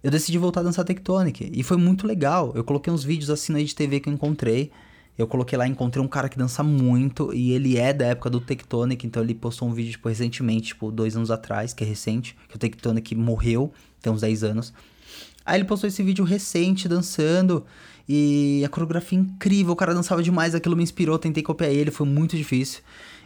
Eu 0.03 0.11
decidi 0.11 0.39
voltar 0.39 0.61
a 0.61 0.63
dançar 0.63 0.85
Tectonic, 0.85 1.51
e 1.53 1.63
foi 1.63 1.77
muito 1.77 2.07
legal. 2.07 2.53
Eu 2.55 2.65
coloquei 2.65 2.93
uns 2.93 3.05
vídeos 3.05 3.29
assim 3.29 3.53
na 3.53 3.59
TV 3.59 4.01
que 4.01 4.09
eu 4.09 4.13
encontrei, 4.13 4.71
eu 5.19 5.27
coloquei 5.27 5.59
lá, 5.59 5.67
encontrei 5.67 6.03
um 6.03 6.09
cara 6.09 6.29
que 6.29 6.39
dança 6.39 6.63
muito, 6.63 7.35
e 7.35 7.53
ele 7.53 7.77
é 7.77 7.93
da 7.93 8.07
época 8.07 8.31
do 8.31 8.41
Tectonic, 8.41 9.07
então 9.07 9.23
ele 9.23 9.35
postou 9.35 9.69
um 9.69 9.73
vídeo, 9.73 9.93
tipo, 9.93 10.09
recentemente, 10.09 10.69
tipo, 10.69 10.91
dois 10.91 11.17
anos 11.17 11.31
atrás, 11.31 11.75
que 11.75 11.85
é 11.85 11.87
recente, 11.87 12.37
que 12.49 12.57
o 12.57 12.59
Tectonic 12.59 13.15
morreu, 13.15 13.73
tem 14.01 14.11
uns 14.11 14.23
10 14.23 14.45
anos. 14.45 14.73
Aí 15.45 15.59
ele 15.59 15.65
postou 15.65 15.89
esse 15.89 16.03
vídeo 16.03 16.25
recente, 16.25 16.89
dançando, 16.89 17.65
e 18.13 18.65
a 18.65 18.69
coreografia 18.69 19.17
é 19.17 19.23
incrível, 19.23 19.73
o 19.73 19.77
cara 19.77 19.95
dançava 19.95 20.21
demais, 20.21 20.53
aquilo 20.53 20.75
me 20.75 20.83
inspirou, 20.83 21.17
tentei 21.17 21.45
copiar 21.45 21.71
ele, 21.71 21.93
foi 21.93 22.05
muito 22.05 22.37
difícil. 22.37 22.81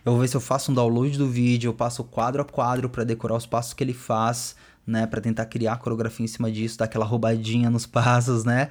Eu 0.04 0.12
vou 0.12 0.20
ver 0.20 0.28
se 0.28 0.36
eu 0.36 0.42
faço 0.42 0.70
um 0.70 0.74
download 0.74 1.16
do 1.16 1.26
vídeo, 1.26 1.70
eu 1.70 1.72
passo 1.72 2.04
quadro 2.04 2.42
a 2.42 2.44
quadro 2.44 2.90
para 2.90 3.02
decorar 3.02 3.34
os 3.34 3.46
passos 3.46 3.72
que 3.72 3.82
ele 3.82 3.94
faz, 3.94 4.54
né, 4.86 5.06
para 5.06 5.22
tentar 5.22 5.46
criar 5.46 5.72
a 5.72 5.76
coreografia 5.78 6.24
em 6.24 6.26
cima 6.26 6.52
disso, 6.52 6.76
dar 6.76 6.84
aquela 6.84 7.06
roubadinha 7.06 7.70
nos 7.70 7.86
passos, 7.86 8.44
né? 8.44 8.68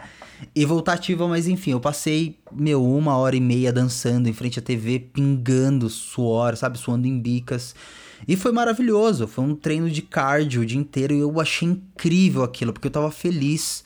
E 0.56 0.63
voltar 0.65 0.94
ativa, 0.94 1.27
mas 1.27 1.48
enfim, 1.48 1.71
eu 1.71 1.80
passei, 1.80 2.38
meu, 2.51 2.86
uma 2.86 3.18
hora 3.18 3.36
e 3.36 3.42
meia 3.42 3.74
dançando 3.74 4.30
em 4.30 4.33
frente 4.33 4.60
à 4.60 4.62
TV, 4.62 5.00
pingando 5.00 5.89
suor, 5.89 6.56
sabe, 6.56 6.77
suando 6.77 7.07
em 7.07 7.19
bicas. 7.19 7.74
E 8.27 8.36
foi 8.36 8.51
maravilhoso, 8.51 9.27
foi 9.27 9.44
um 9.44 9.56
treino 9.56 9.89
de 9.89 10.04
cardio 10.04 10.62
o 10.62 10.65
dia 10.68 10.77
inteiro 10.80 11.15
e 11.15 11.19
eu 11.21 11.42
achei 11.42 11.68
incrível 11.68 12.44
aquilo, 12.44 12.71
porque 12.71 12.88
eu 12.88 12.92
tava 12.92 13.10
feliz, 13.10 13.83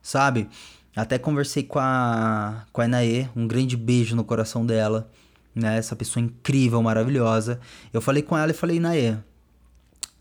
sabe? 0.00 0.48
Até 0.96 1.18
conversei 1.18 1.64
com 1.64 1.78
a, 1.78 2.64
com 2.72 2.80
a 2.80 2.84
Inaê, 2.84 3.26
um 3.34 3.48
grande 3.48 3.76
beijo 3.76 4.14
no 4.14 4.22
coração 4.22 4.64
dela, 4.64 5.10
né? 5.54 5.76
Essa 5.76 5.96
pessoa 5.96 6.24
incrível, 6.24 6.80
maravilhosa. 6.80 7.58
Eu 7.92 8.00
falei 8.00 8.22
com 8.22 8.38
ela 8.38 8.52
e 8.52 8.54
falei, 8.54 8.76
Inaê, 8.76 9.16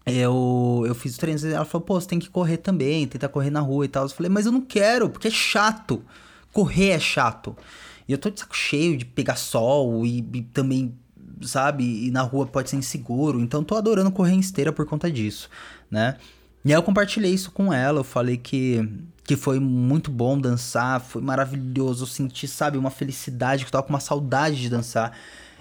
eu, 0.05 0.83
eu 0.87 0.95
fiz 0.95 1.15
o 1.15 1.19
treino. 1.19 1.39
Ela 1.47 1.65
falou, 1.65 1.85
pô, 1.85 1.99
você 1.99 2.07
tem 2.07 2.19
que 2.19 2.29
correr 2.29 2.57
também, 2.57 3.07
tentar 3.07 3.29
correr 3.29 3.51
na 3.51 3.59
rua 3.59 3.85
e 3.85 3.87
tal. 3.87 4.03
Eu 4.03 4.09
falei, 4.09 4.29
mas 4.31 4.45
eu 4.45 4.51
não 4.51 4.61
quero, 4.61 5.09
porque 5.09 5.27
é 5.27 5.31
chato. 5.31 6.03
Correr 6.51 6.89
é 6.89 6.99
chato. 6.99 7.55
E 8.07 8.11
eu 8.11 8.17
tô 8.17 8.29
de 8.29 8.39
saco 8.39 8.55
cheio 8.55 8.97
de 8.97 9.05
pegar 9.05 9.35
sol 9.35 10.05
e, 10.05 10.19
e 10.33 10.41
também, 10.41 10.93
sabe, 11.41 12.07
e 12.07 12.11
na 12.11 12.21
rua 12.21 12.45
pode 12.45 12.69
ser 12.69 12.75
inseguro. 12.77 13.39
Então 13.39 13.63
tô 13.63 13.75
adorando 13.75 14.11
correr 14.11 14.33
em 14.33 14.39
esteira 14.39 14.73
por 14.73 14.85
conta 14.85 15.09
disso, 15.09 15.49
né? 15.89 16.17
E 16.65 16.71
aí 16.71 16.77
eu 16.77 16.83
compartilhei 16.83 17.33
isso 17.33 17.51
com 17.51 17.73
ela, 17.73 17.99
eu 17.99 18.03
falei 18.03 18.37
que 18.37 18.87
que 19.23 19.35
foi 19.35 19.59
muito 19.59 20.11
bom 20.11 20.37
dançar, 20.37 20.99
foi 20.99 21.21
maravilhoso, 21.21 22.03
eu 22.03 22.07
senti, 22.07 22.47
sabe, 22.47 22.77
uma 22.77 22.89
felicidade, 22.89 23.63
que 23.63 23.69
eu 23.69 23.71
tava 23.71 23.83
com 23.83 23.93
uma 23.93 23.99
saudade 23.99 24.59
de 24.59 24.69
dançar. 24.69 25.17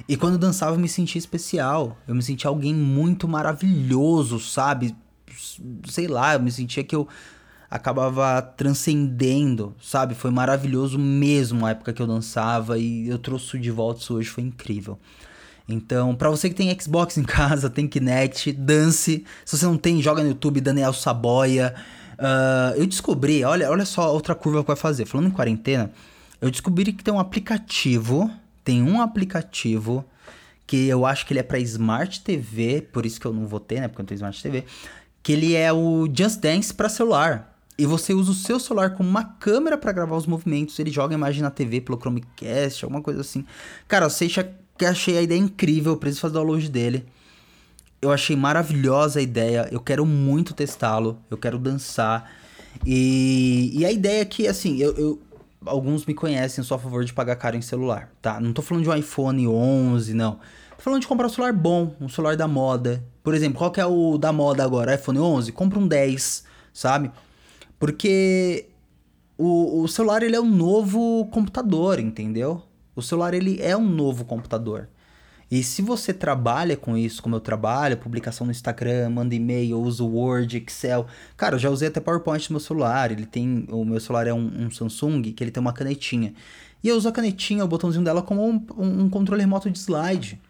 E 0.08 0.16
quando 0.16 0.34
eu 0.34 0.38
dançava 0.38 0.74
eu 0.74 0.80
me 0.80 0.88
sentia 0.88 1.18
especial, 1.18 1.96
eu 2.08 2.14
me 2.14 2.22
sentia 2.22 2.48
alguém 2.48 2.74
muito 2.74 3.28
maravilhoso, 3.28 4.40
sabe? 4.40 4.96
Sei 5.88 6.08
lá, 6.08 6.34
eu 6.34 6.40
me 6.40 6.50
sentia 6.50 6.82
que 6.82 6.94
eu 6.94 7.06
acabava 7.70 8.42
transcendendo, 8.42 9.74
sabe? 9.80 10.14
Foi 10.14 10.30
maravilhoso 10.30 10.98
mesmo 10.98 11.64
a 11.64 11.70
época 11.70 11.92
que 11.92 12.02
eu 12.02 12.06
dançava 12.06 12.78
e 12.78 13.08
eu 13.08 13.18
trouxe 13.18 13.58
de 13.58 13.70
volta 13.70 14.00
isso 14.00 14.14
hoje, 14.14 14.28
foi 14.28 14.42
incrível. 14.42 14.98
Então, 15.68 16.14
para 16.14 16.28
você 16.28 16.48
que 16.48 16.54
tem 16.54 16.76
Xbox 16.78 17.16
em 17.16 17.22
casa, 17.24 17.70
tem 17.70 17.86
Kinect, 17.86 18.52
dance. 18.52 19.24
Se 19.44 19.56
você 19.56 19.64
não 19.64 19.76
tem, 19.76 20.02
joga 20.02 20.22
no 20.22 20.30
YouTube 20.30 20.60
Daniel 20.60 20.92
Saboia. 20.92 21.74
Uh, 22.22 22.76
eu 22.76 22.86
descobri, 22.86 23.42
olha, 23.42 23.68
olha 23.68 23.84
só 23.84 24.12
outra 24.12 24.32
curva 24.32 24.60
que 24.60 24.68
vai 24.68 24.76
fazer. 24.76 25.06
Falando 25.06 25.26
em 25.26 25.32
quarentena, 25.32 25.90
eu 26.40 26.52
descobri 26.52 26.92
que 26.92 27.02
tem 27.02 27.12
um 27.12 27.18
aplicativo, 27.18 28.30
tem 28.62 28.80
um 28.80 29.00
aplicativo 29.00 30.04
que 30.64 30.86
eu 30.86 31.04
acho 31.04 31.26
que 31.26 31.32
ele 31.32 31.40
é 31.40 31.42
para 31.42 31.58
Smart 31.58 32.20
TV, 32.20 32.80
por 32.92 33.04
isso 33.04 33.20
que 33.20 33.26
eu 33.26 33.32
não 33.32 33.44
votei, 33.48 33.80
né, 33.80 33.88
porque 33.88 34.00
eu 34.00 34.04
não 34.04 34.06
tenho 34.06 34.18
Smart 34.18 34.40
TV, 34.40 34.64
que 35.20 35.32
ele 35.32 35.56
é 35.56 35.72
o 35.72 36.06
Just 36.06 36.38
Dance 36.38 36.72
para 36.72 36.88
celular. 36.88 37.58
E 37.76 37.84
você 37.86 38.14
usa 38.14 38.30
o 38.30 38.34
seu 38.34 38.60
celular 38.60 38.94
como 38.94 39.08
uma 39.08 39.24
câmera 39.24 39.76
para 39.76 39.90
gravar 39.90 40.14
os 40.14 40.26
movimentos, 40.26 40.78
ele 40.78 40.92
joga 40.92 41.14
a 41.14 41.18
imagem 41.18 41.42
na 41.42 41.50
TV 41.50 41.80
pelo 41.80 41.98
Chromecast, 41.98 42.84
alguma 42.84 43.02
coisa 43.02 43.22
assim. 43.22 43.44
Cara, 43.88 44.06
eu 44.06 44.10
sei 44.10 44.30
que 44.78 44.86
achei 44.86 45.18
a 45.18 45.22
ideia 45.22 45.38
incrível, 45.38 45.92
eu 45.92 45.96
preciso 45.96 46.20
fazer 46.20 46.36
o 46.36 46.38
download 46.38 46.68
dele. 46.68 47.04
Eu 48.02 48.10
achei 48.10 48.34
maravilhosa 48.34 49.20
a 49.20 49.22
ideia, 49.22 49.68
eu 49.70 49.78
quero 49.78 50.04
muito 50.04 50.52
testá-lo, 50.52 51.20
eu 51.30 51.38
quero 51.38 51.56
dançar. 51.56 52.32
E, 52.84 53.70
e 53.72 53.86
a 53.86 53.92
ideia 53.92 54.22
é 54.22 54.24
que, 54.24 54.48
assim, 54.48 54.76
eu, 54.78 54.92
eu, 54.96 55.22
alguns 55.64 56.04
me 56.04 56.12
conhecem, 56.12 56.64
sou 56.64 56.74
a 56.74 56.80
favor 56.80 57.04
de 57.04 57.12
pagar 57.12 57.36
caro 57.36 57.56
em 57.56 57.62
celular, 57.62 58.10
tá? 58.20 58.40
Não 58.40 58.52
tô 58.52 58.60
falando 58.60 58.82
de 58.82 58.90
um 58.90 58.94
iPhone 58.96 59.46
11, 59.46 60.14
não. 60.14 60.40
Tô 60.76 60.82
falando 60.82 61.00
de 61.00 61.06
comprar 61.06 61.26
um 61.26 61.30
celular 61.30 61.52
bom, 61.52 61.94
um 62.00 62.08
celular 62.08 62.36
da 62.36 62.48
moda. 62.48 63.04
Por 63.22 63.34
exemplo, 63.34 63.58
qual 63.58 63.70
que 63.70 63.80
é 63.80 63.86
o 63.86 64.18
da 64.18 64.32
moda 64.32 64.64
agora? 64.64 64.96
iPhone 64.96 65.20
11? 65.20 65.52
Compra 65.52 65.78
um 65.78 65.86
10, 65.86 66.42
sabe? 66.72 67.08
Porque 67.78 68.66
o, 69.38 69.82
o 69.82 69.86
celular, 69.86 70.24
ele 70.24 70.34
é 70.34 70.40
um 70.40 70.50
novo 70.50 71.26
computador, 71.26 72.00
entendeu? 72.00 72.62
O 72.96 73.00
celular, 73.00 73.32
ele 73.32 73.62
é 73.62 73.76
um 73.76 73.88
novo 73.88 74.24
computador. 74.24 74.88
E 75.52 75.62
se 75.62 75.82
você 75.82 76.14
trabalha 76.14 76.78
com 76.78 76.96
isso, 76.96 77.22
como 77.22 77.36
eu 77.36 77.40
trabalho, 77.40 77.98
publicação 77.98 78.46
no 78.46 78.50
Instagram, 78.50 79.10
manda 79.10 79.34
e-mail, 79.34 79.78
uso 79.82 80.06
Word, 80.06 80.56
Excel. 80.56 81.06
Cara, 81.36 81.56
eu 81.56 81.58
já 81.58 81.68
usei 81.68 81.88
até 81.88 82.00
PowerPoint 82.00 82.48
no 82.48 82.54
meu 82.54 82.60
celular. 82.60 83.12
Ele 83.12 83.26
tem. 83.26 83.66
O 83.68 83.84
meu 83.84 84.00
celular 84.00 84.26
é 84.26 84.32
um, 84.32 84.64
um 84.64 84.70
Samsung 84.70 85.20
que 85.20 85.44
ele 85.44 85.50
tem 85.50 85.60
uma 85.60 85.74
canetinha. 85.74 86.32
E 86.82 86.88
eu 86.88 86.96
uso 86.96 87.06
a 87.06 87.12
canetinha, 87.12 87.62
o 87.62 87.68
botãozinho 87.68 88.02
dela, 88.02 88.22
como 88.22 88.48
um, 88.48 88.66
um, 88.78 89.10
controle 89.10 89.42
remoto 89.42 89.70
de 89.70 89.78
slide. 89.78 90.40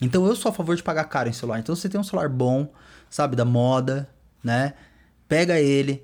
Então 0.00 0.24
eu 0.24 0.36
sou 0.36 0.50
a 0.50 0.54
favor 0.54 0.76
de 0.76 0.84
pagar 0.84 1.02
caro 1.06 1.28
em 1.28 1.32
celular. 1.32 1.58
Então 1.58 1.74
você 1.74 1.88
tem 1.88 2.00
um 2.00 2.04
celular 2.04 2.28
bom, 2.28 2.72
sabe, 3.10 3.34
da 3.34 3.44
moda, 3.44 4.08
né? 4.40 4.74
Pega 5.26 5.58
ele, 5.58 6.00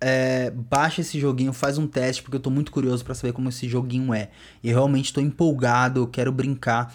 é, 0.00 0.50
baixa 0.50 1.02
esse 1.02 1.20
joguinho, 1.20 1.52
faz 1.52 1.76
um 1.76 1.86
teste, 1.86 2.22
porque 2.22 2.36
eu 2.36 2.40
tô 2.40 2.48
muito 2.48 2.72
curioso 2.72 3.04
para 3.04 3.14
saber 3.14 3.34
como 3.34 3.50
esse 3.50 3.68
joguinho 3.68 4.14
é. 4.14 4.30
E 4.64 4.70
realmente 4.70 5.12
tô 5.12 5.20
empolgado, 5.20 6.06
quero 6.06 6.32
brincar. 6.32 6.94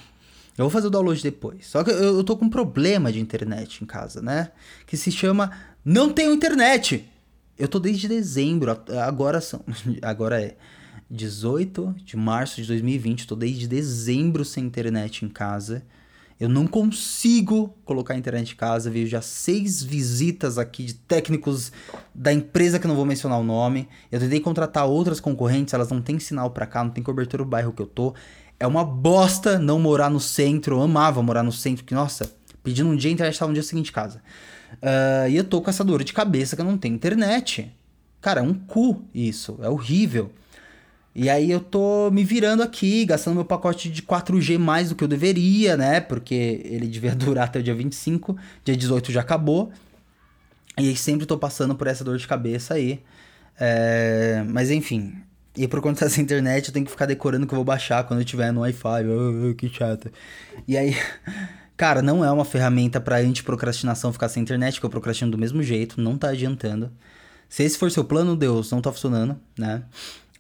Eu 0.57 0.65
vou 0.65 0.69
fazer 0.69 0.87
o 0.87 0.89
download 0.89 1.21
depois. 1.21 1.67
Só 1.67 1.83
que 1.83 1.91
eu, 1.91 2.17
eu 2.17 2.23
tô 2.23 2.37
com 2.37 2.45
um 2.45 2.49
problema 2.49 3.11
de 3.11 3.19
internet 3.19 3.83
em 3.83 3.85
casa, 3.85 4.21
né? 4.21 4.51
Que 4.85 4.95
se 4.95 5.11
chama 5.11 5.51
Não 5.83 6.11
Tenho 6.11 6.33
Internet. 6.33 7.05
Eu 7.57 7.67
tô 7.67 7.79
desde 7.79 8.07
dezembro, 8.07 8.71
agora 9.03 9.39
são. 9.41 9.61
Agora 10.01 10.41
é 10.41 10.57
18 11.09 11.95
de 12.03 12.17
março 12.17 12.61
de 12.61 12.67
2020, 12.67 13.27
tô 13.27 13.35
desde 13.35 13.67
dezembro 13.67 14.43
sem 14.43 14.65
internet 14.65 15.23
em 15.23 15.29
casa. 15.29 15.83
Eu 16.37 16.49
não 16.49 16.67
consigo 16.67 17.73
colocar 17.85 18.13
a 18.13 18.17
internet 18.17 18.51
em 18.51 18.55
casa. 18.57 18.89
Vejo 18.89 19.07
já 19.07 19.21
seis 19.21 19.81
visitas 19.81 20.57
aqui 20.57 20.83
de 20.83 20.93
técnicos 20.93 21.71
da 22.13 22.33
empresa 22.33 22.77
que 22.77 22.85
eu 22.85 22.89
não 22.89 22.95
vou 22.95 23.05
mencionar 23.05 23.39
o 23.39 23.43
nome. 23.43 23.87
Eu 24.11 24.19
tentei 24.19 24.41
contratar 24.41 24.85
outras 24.85 25.21
concorrentes, 25.21 25.73
elas 25.73 25.89
não 25.89 26.01
têm 26.01 26.19
sinal 26.19 26.51
para 26.51 26.65
cá, 26.65 26.83
não 26.83 26.91
tem 26.91 27.01
cobertura 27.01 27.41
no 27.43 27.49
bairro 27.49 27.71
que 27.71 27.81
eu 27.81 27.87
tô. 27.87 28.13
É 28.59 28.65
uma 28.65 28.83
bosta 28.83 29.59
não 29.59 29.79
morar 29.79 30.09
no 30.09 30.19
centro. 30.19 30.77
Eu 30.77 30.81
amava 30.81 31.21
morar 31.21 31.43
no 31.43 31.51
centro, 31.51 31.83
que, 31.83 31.93
nossa, 31.93 32.31
pedindo 32.63 32.89
um 32.89 32.95
dia, 32.95 33.09
a 33.09 33.13
internet 33.13 33.37
tava 33.37 33.49
no 33.49 33.53
dia 33.53 33.63
seguinte 33.63 33.89
em 33.89 33.93
casa. 33.93 34.21
Uh, 34.73 35.29
e 35.29 35.35
eu 35.35 35.43
tô 35.43 35.61
com 35.61 35.69
essa 35.69 35.83
dor 35.83 36.03
de 36.03 36.13
cabeça 36.13 36.55
que 36.55 36.61
eu 36.61 36.65
não 36.65 36.77
tenho 36.77 36.95
internet. 36.95 37.71
Cara, 38.21 38.39
é 38.39 38.43
um 38.43 38.53
cu 38.53 39.05
isso. 39.13 39.59
É 39.61 39.69
horrível. 39.69 40.31
E 41.13 41.29
aí 41.29 41.49
eu 41.49 41.61
tô 41.61 42.11
me 42.11 42.25
virando 42.25 42.61
aqui, 42.61 43.05
gastando 43.05 43.35
meu 43.35 43.45
pacote 43.45 43.89
de 43.89 44.01
4G 44.01 44.57
mais 44.57 44.89
do 44.89 44.95
que 44.95 45.03
eu 45.03 45.07
deveria, 45.07 45.77
né? 45.77 46.01
Porque 46.01 46.61
ele 46.65 46.87
devia 46.87 47.13
durar 47.15 47.45
até 47.45 47.59
o 47.59 47.63
dia 47.63 47.73
25, 47.73 48.35
dia 48.65 48.75
18 48.75 49.11
já 49.11 49.21
acabou. 49.21 49.71
E 50.77 50.89
aí 50.89 50.95
sempre 50.95 51.25
tô 51.25 51.37
passando 51.37 51.73
por 51.75 51.87
essa 51.87 52.03
dor 52.03 52.17
de 52.17 52.27
cabeça 52.27 52.73
aí. 52.73 53.01
É... 53.57 54.43
Mas 54.49 54.71
enfim, 54.71 55.13
e 55.55 55.67
por 55.67 55.81
conta 55.81 56.05
dessa 56.05 56.21
internet 56.21 56.67
eu 56.67 56.73
tenho 56.73 56.85
que 56.85 56.91
ficar 56.91 57.05
decorando 57.05 57.47
que 57.47 57.53
eu 57.53 57.57
vou 57.57 57.65
baixar 57.65 58.03
quando 58.03 58.19
eu 58.19 58.25
tiver 58.25 58.51
no 58.51 58.61
Wi-Fi. 58.61 59.05
Oh, 59.07 59.55
que 59.55 59.69
chato. 59.69 60.11
E 60.67 60.77
aí, 60.77 60.95
cara, 61.77 62.01
não 62.01 62.23
é 62.23 62.31
uma 62.31 62.45
ferramenta 62.45 62.99
pra 62.99 63.17
anti-procrastinação 63.17 64.11
ficar 64.11 64.29
sem 64.29 64.43
internet, 64.43 64.79
que 64.79 64.85
eu 64.85 64.89
procrastino 64.89 65.31
do 65.31 65.37
mesmo 65.37 65.63
jeito, 65.63 66.01
não 66.01 66.17
tá 66.17 66.29
adiantando. 66.29 66.91
Se 67.47 67.63
esse 67.63 67.77
for 67.77 67.91
seu 67.91 68.03
plano, 68.03 68.35
Deus, 68.35 68.71
não 68.71 68.81
tá 68.81 68.91
funcionando, 68.91 69.39
né? 69.57 69.83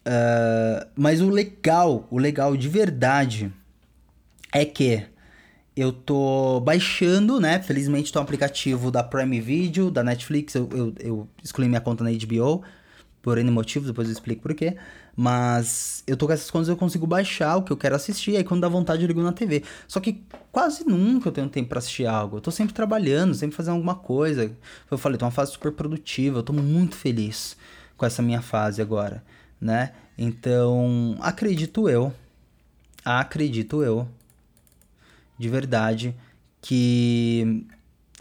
Uh, 0.05 0.87
mas 0.95 1.21
o 1.21 1.29
legal, 1.29 2.07
o 2.11 2.17
legal 2.17 2.55
de 2.55 2.69
verdade 2.69 3.51
é 4.51 4.63
que 4.65 5.03
eu 5.75 5.91
tô 5.91 6.59
baixando, 6.61 7.39
né? 7.39 7.61
Felizmente 7.61 8.11
tem 8.11 8.19
um 8.19 8.23
aplicativo 8.23 8.89
da 8.89 9.03
Prime 9.03 9.41
Video, 9.41 9.91
da 9.91 10.03
Netflix, 10.03 10.55
eu, 10.55 10.69
eu, 10.71 10.93
eu 10.99 11.29
excluí 11.43 11.67
minha 11.67 11.81
conta 11.81 12.03
na 12.03 12.11
HBO, 12.11 12.63
por 13.21 13.37
N 13.37 13.51
motivos, 13.51 13.87
depois 13.87 14.07
eu 14.07 14.13
explico 14.13 14.41
por 14.41 14.53
quê. 14.53 14.77
Mas 15.15 16.03
eu 16.05 16.17
tô 16.17 16.27
com 16.27 16.33
essas 16.33 16.51
contas, 16.51 16.67
eu 16.67 16.75
consigo 16.75 17.07
baixar 17.07 17.55
o 17.57 17.63
que 17.63 17.71
eu 17.71 17.77
quero 17.77 17.95
assistir, 17.95 18.35
aí 18.35 18.43
quando 18.43 18.61
dá 18.61 18.67
vontade 18.67 19.01
eu 19.01 19.07
ligo 19.07 19.21
na 19.21 19.31
TV. 19.31 19.63
Só 19.87 19.99
que 19.99 20.23
quase 20.51 20.85
nunca 20.85 21.29
eu 21.29 21.31
tenho 21.31 21.49
tempo 21.49 21.69
para 21.69 21.79
assistir 21.79 22.05
algo. 22.05 22.37
Eu 22.37 22.41
tô 22.41 22.51
sempre 22.51 22.73
trabalhando, 22.73 23.33
sempre 23.33 23.55
fazendo 23.55 23.75
alguma 23.75 23.95
coisa. 23.95 24.51
Eu 24.91 24.97
falei, 24.97 25.17
tô 25.17 25.25
uma 25.25 25.31
fase 25.31 25.53
super 25.53 25.71
produtiva, 25.71 26.39
eu 26.39 26.43
tô 26.43 26.53
muito 26.53 26.95
feliz 26.95 27.55
com 27.95 28.05
essa 28.05 28.21
minha 28.21 28.41
fase 28.41 28.81
agora 28.81 29.23
né? 29.59 29.93
Então, 30.17 31.17
acredito 31.19 31.89
eu, 31.89 32.13
acredito 33.03 33.83
eu, 33.83 34.07
de 35.37 35.49
verdade, 35.49 36.15
que 36.61 37.65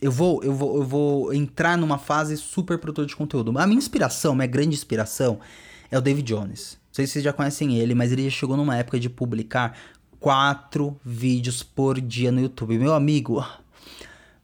eu 0.00 0.10
vou, 0.10 0.42
eu 0.42 0.52
vou, 0.52 0.76
eu 0.76 0.84
vou 0.84 1.34
entrar 1.34 1.78
numa 1.78 1.98
fase 1.98 2.36
super 2.36 2.78
produtor 2.78 3.06
de 3.06 3.14
conteúdo. 3.14 3.56
A 3.58 3.66
minha 3.66 3.78
inspiração, 3.78 4.34
minha 4.34 4.46
grande 4.46 4.74
inspiração, 4.74 5.38
é 5.90 5.98
o 5.98 6.00
David 6.00 6.26
Jones. 6.26 6.78
Sei 6.94 7.08
se 7.08 7.14
vocês 7.14 7.24
já 7.24 7.32
conhecem 7.32 7.76
ele, 7.76 7.92
mas 7.92 8.12
ele 8.12 8.22
já 8.22 8.30
chegou 8.30 8.56
numa 8.56 8.76
época 8.76 9.00
de 9.00 9.10
publicar 9.10 9.76
quatro 10.20 10.96
vídeos 11.04 11.60
por 11.60 12.00
dia 12.00 12.30
no 12.30 12.40
YouTube. 12.40 12.78
Meu 12.78 12.94
amigo, 12.94 13.44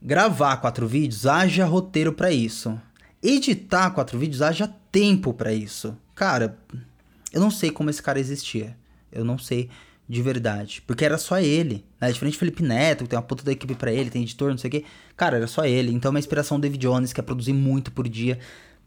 gravar 0.03 0.57
quatro 0.57 0.85
vídeos, 0.89 1.27
haja 1.27 1.65
roteiro 1.65 2.13
para 2.13 2.33
isso. 2.33 2.77
Editar 3.23 3.93
quatro 3.93 4.19
vídeos, 4.19 4.43
haja 4.43 4.67
tempo 4.91 5.33
para 5.33 5.53
isso. 5.53 5.97
Cara, 6.13 6.59
eu 7.33 7.41
não 7.41 7.53
sei 7.53 7.71
como 7.71 7.89
esse 7.89 8.03
cara 8.03 8.19
existia. 8.19 8.77
Eu 9.13 9.25
não 9.25 9.39
sei 9.39 9.71
de 10.09 10.21
verdade. 10.21 10.83
Porque 10.85 11.05
era 11.05 11.19
só 11.19 11.39
ele. 11.39 11.85
Né? 12.01 12.11
Diferente 12.11 12.33
de 12.33 12.41
Felipe 12.41 12.65
Neto, 12.65 13.07
tem 13.07 13.17
uma 13.17 13.23
puta 13.23 13.45
da 13.45 13.53
equipe 13.53 13.77
para 13.77 13.93
ele, 13.93 14.11
tem 14.11 14.23
editor, 14.23 14.51
não 14.51 14.59
sei 14.59 14.67
o 14.67 14.73
quê. 14.73 14.85
Cara, 15.17 15.37
era 15.37 15.47
só 15.47 15.65
ele. 15.65 15.93
Então, 15.93 16.11
minha 16.11 16.19
inspiração 16.19 16.59
David 16.59 16.85
Jones, 16.85 17.13
que 17.13 17.21
é 17.21 17.23
produzir 17.23 17.53
muito 17.53 17.93
por 17.93 18.09
dia. 18.09 18.41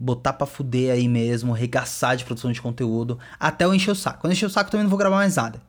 Botar 0.04 0.34
pra 0.34 0.46
fuder 0.46 0.94
aí 0.94 1.08
mesmo, 1.08 1.54
regaçar 1.54 2.18
de 2.18 2.26
produção 2.26 2.52
de 2.52 2.62
conteúdo. 2.62 3.18
Até 3.40 3.66
eu 3.66 3.74
encher 3.74 3.92
o 3.92 3.96
saco. 3.96 4.22
Quando 4.22 4.34
encher 4.34 4.46
o 4.46 4.50
saco, 4.50 4.70
também 4.70 4.84
não 4.84 4.90
vou 4.90 5.00
gravar 5.00 5.18
mais 5.18 5.36
nada. 5.36 5.62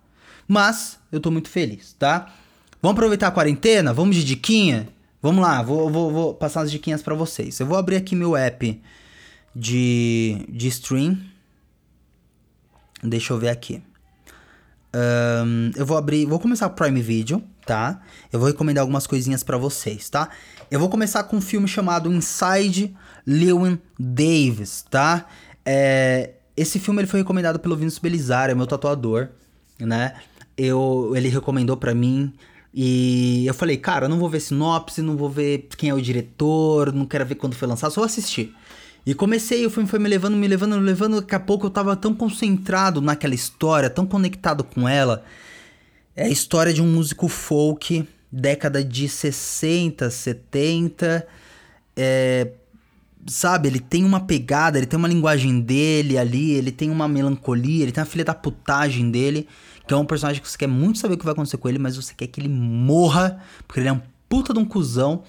Mas, 0.49 0.99
eu 1.13 1.21
tô 1.21 1.31
muito 1.31 1.49
feliz, 1.49 1.95
tá? 1.99 2.33
Vamos 2.83 2.97
aproveitar 2.97 3.29
a 3.29 3.31
quarentena? 3.31 3.93
Vamos 3.93 4.17
de 4.17 4.25
diquinha? 4.25 4.89
Vamos 5.23 5.43
lá, 5.43 5.63
vou, 5.63 5.89
vou, 5.89 6.11
vou 6.11 6.35
passar 6.35 6.63
as 6.63 6.71
diquinhas 6.71 7.03
para 7.03 7.15
vocês. 7.15 7.59
Eu 7.59 7.67
vou 7.67 7.79
abrir 7.79 7.97
aqui 7.97 8.15
meu 8.15 8.37
app 8.37 8.83
de, 9.55 10.45
de 10.51 10.69
stream 10.69 11.19
Deixa 13.05 13.35
eu 13.35 13.39
ver 13.39 13.51
aqui. 13.51 13.83
Um, 14.95 15.73
eu 15.77 15.85
vou 15.85 15.99
abrir, 15.99 16.25
vou 16.25 16.41
começar 16.41 16.67
o 16.67 16.71
Prime 16.71 17.03
Video, 17.03 17.43
tá? 17.67 18.01
Eu 18.33 18.39
vou 18.39 18.49
recomendar 18.49 18.81
algumas 18.81 19.07
coisinhas 19.07 19.43
para 19.43 19.59
vocês, 19.59 20.09
tá? 20.09 20.31
Eu 20.71 20.81
vou 20.81 20.89
começar 20.89 21.23
com 21.25 21.37
um 21.37 21.41
filme 21.41 21.69
chamado 21.69 22.11
Inside 22.11 22.97
Lewin 23.27 23.79
Davis, 23.99 24.85
tá? 24.89 25.27
É, 25.65 26.31
esse 26.57 26.79
filme 26.79 27.01
ele 27.01 27.09
foi 27.09 27.21
recomendado 27.21 27.59
pelo 27.59 27.77
Vinícius 27.77 28.01
Belisário, 28.01 28.57
meu 28.57 28.67
tatuador, 28.67 29.29
né? 29.79 30.15
Eu, 30.57 31.13
ele 31.17 31.29
recomendou 31.29 31.77
para 31.77 31.95
mim 31.95 32.33
e 32.73 33.47
eu 33.47 33.55
falei, 33.55 33.77
cara, 33.77 34.07
eu 34.07 34.09
não 34.09 34.19
vou 34.19 34.29
ver 34.29 34.41
sinopse, 34.41 35.03
não 35.03 35.17
vou 35.17 35.31
ver 35.31 35.69
quem 35.77 35.91
é 35.91 35.95
o 35.95 36.01
diretor, 36.01 36.93
não 36.93 37.07
quero 37.07 37.25
ver 37.25 37.37
quando 37.37 37.55
foi 37.55 37.69
lançado, 37.69 37.93
só 37.93 38.01
vou 38.01 38.07
assistir. 38.07 38.55
E 39.07 39.15
comecei, 39.15 39.67
o 39.67 39.71
filme 39.71 39.89
foi 39.89 39.99
me 39.99 40.09
levando, 40.09 40.37
me 40.37 40.49
levando, 40.49 40.77
me 40.79 40.83
levando. 40.83 41.21
Daqui 41.21 41.35
a 41.35 41.41
pouco 41.41 41.67
eu 41.67 41.71
tava 41.71 41.95
tão 41.95 42.15
concentrado 42.15 43.01
naquela 43.01 43.35
história, 43.35 43.91
tão 43.91 44.07
conectado 44.07 44.65
com 44.65 44.89
ela. 44.89 45.25
É 46.17 46.25
a 46.25 46.29
história 46.29 46.73
de 46.73 46.81
um 46.81 46.87
músico 46.87 47.29
folk, 47.29 48.09
década 48.33 48.83
de 48.83 49.09
60, 49.09 50.09
70. 50.09 51.27
É, 51.97 52.49
sabe, 53.27 53.69
ele 53.69 53.81
tem 53.81 54.05
uma 54.05 54.21
pegada, 54.21 54.79
ele 54.79 54.87
tem 54.87 54.99
uma 54.99 55.09
linguagem 55.09 55.61
dele 55.61 56.19
ali, 56.19 56.53
ele 56.53 56.71
tem 56.71 56.91
uma 56.91 57.09
melancolia, 57.09 57.83
ele 57.83 57.93
tem 57.93 58.03
a 58.03 58.07
filha 58.07 58.25
da 58.25 58.35
putagem 58.35 59.11
dele, 59.11 59.49
que 59.87 59.95
é 59.95 59.97
um 59.97 60.05
personagem 60.05 60.43
que 60.43 60.49
você 60.49 60.59
quer 60.59 60.67
muito 60.67 60.99
saber 60.99 61.15
o 61.15 61.19
que 61.19 61.25
vai 61.25 61.33
acontecer 61.33 61.57
com 61.57 61.69
ele, 61.69 61.79
mas 61.79 61.97
você 61.97 62.15
quer 62.15 62.27
que 62.27 62.41
ele 62.41 62.49
morra, 62.49 63.41
porque 63.67 63.81
ele 63.81 63.89
é 63.89 63.93
um 63.93 64.01
puta 64.29 64.53
de 64.53 64.59
um 64.59 64.65
cuzão. 64.65 65.23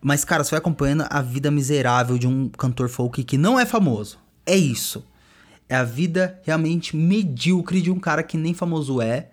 Mas, 0.00 0.24
cara, 0.24 0.44
você 0.44 0.50
vai 0.50 0.58
acompanhando 0.58 1.06
a 1.10 1.20
vida 1.20 1.50
miserável 1.50 2.18
de 2.18 2.26
um 2.26 2.48
cantor 2.48 2.88
folk 2.88 3.24
que 3.24 3.36
não 3.36 3.58
é 3.58 3.66
famoso. 3.66 4.18
É 4.46 4.56
isso. 4.56 5.04
É 5.68 5.76
a 5.76 5.84
vida 5.84 6.40
realmente 6.44 6.96
medíocre 6.96 7.82
de 7.82 7.90
um 7.90 7.98
cara 7.98 8.22
que 8.22 8.36
nem 8.36 8.54
famoso 8.54 9.02
é. 9.02 9.28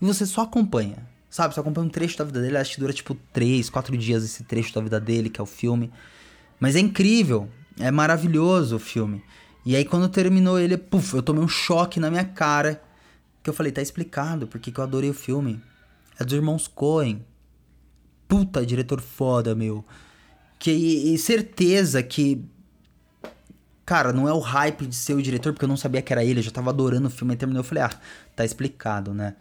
E 0.00 0.06
você 0.06 0.24
só 0.24 0.42
acompanha. 0.42 0.96
Sabe? 1.28 1.54
Você 1.54 1.60
acompanha 1.60 1.86
um 1.86 1.90
trecho 1.90 2.16
da 2.16 2.24
vida 2.24 2.40
dele. 2.40 2.56
Acho 2.56 2.74
que 2.74 2.80
dura 2.80 2.92
tipo 2.92 3.14
3, 3.32 3.68
4 3.68 3.96
dias 3.98 4.24
esse 4.24 4.44
trecho 4.44 4.74
da 4.74 4.80
vida 4.80 4.98
dele, 4.98 5.28
que 5.28 5.40
é 5.40 5.42
o 5.42 5.46
filme. 5.46 5.92
Mas 6.58 6.76
é 6.76 6.80
incrível. 6.80 7.48
É 7.78 7.90
maravilhoso 7.90 8.76
o 8.76 8.80
filme. 8.80 9.22
E 9.64 9.76
aí, 9.76 9.84
quando 9.84 10.08
terminou 10.08 10.58
ele, 10.58 10.76
puf, 10.76 11.14
eu 11.14 11.22
tomei 11.22 11.42
um 11.42 11.48
choque 11.48 12.00
na 12.00 12.10
minha 12.10 12.24
cara. 12.24 12.82
Que 13.42 13.50
eu 13.50 13.54
falei, 13.54 13.72
tá 13.72 13.80
explicado 13.80 14.46
porque 14.46 14.70
que 14.70 14.80
eu 14.80 14.84
adorei 14.84 15.10
o 15.10 15.14
filme. 15.14 15.60
É 16.18 16.24
dos 16.24 16.34
irmãos 16.34 16.66
Coen 16.66 17.24
puta 18.28 18.64
diretor 18.64 19.00
foda, 19.00 19.54
meu. 19.54 19.84
Que 20.58 20.70
e 20.70 21.16
certeza 21.16 22.02
que 22.02 22.44
cara, 23.86 24.12
não 24.12 24.28
é 24.28 24.32
o 24.34 24.38
hype 24.38 24.86
de 24.86 24.94
ser 24.94 25.14
o 25.14 25.22
diretor, 25.22 25.54
porque 25.54 25.64
eu 25.64 25.68
não 25.68 25.76
sabia 25.76 26.02
que 26.02 26.12
era 26.12 26.22
ele, 26.22 26.40
eu 26.40 26.42
já 26.42 26.50
tava 26.50 26.68
adorando 26.68 27.06
o 27.06 27.10
filme, 27.10 27.32
e 27.32 27.36
terminou, 27.38 27.60
eu 27.60 27.64
falei, 27.64 27.84
ah, 27.84 27.90
tá 28.36 28.44
explicado, 28.44 29.14
né? 29.14 29.34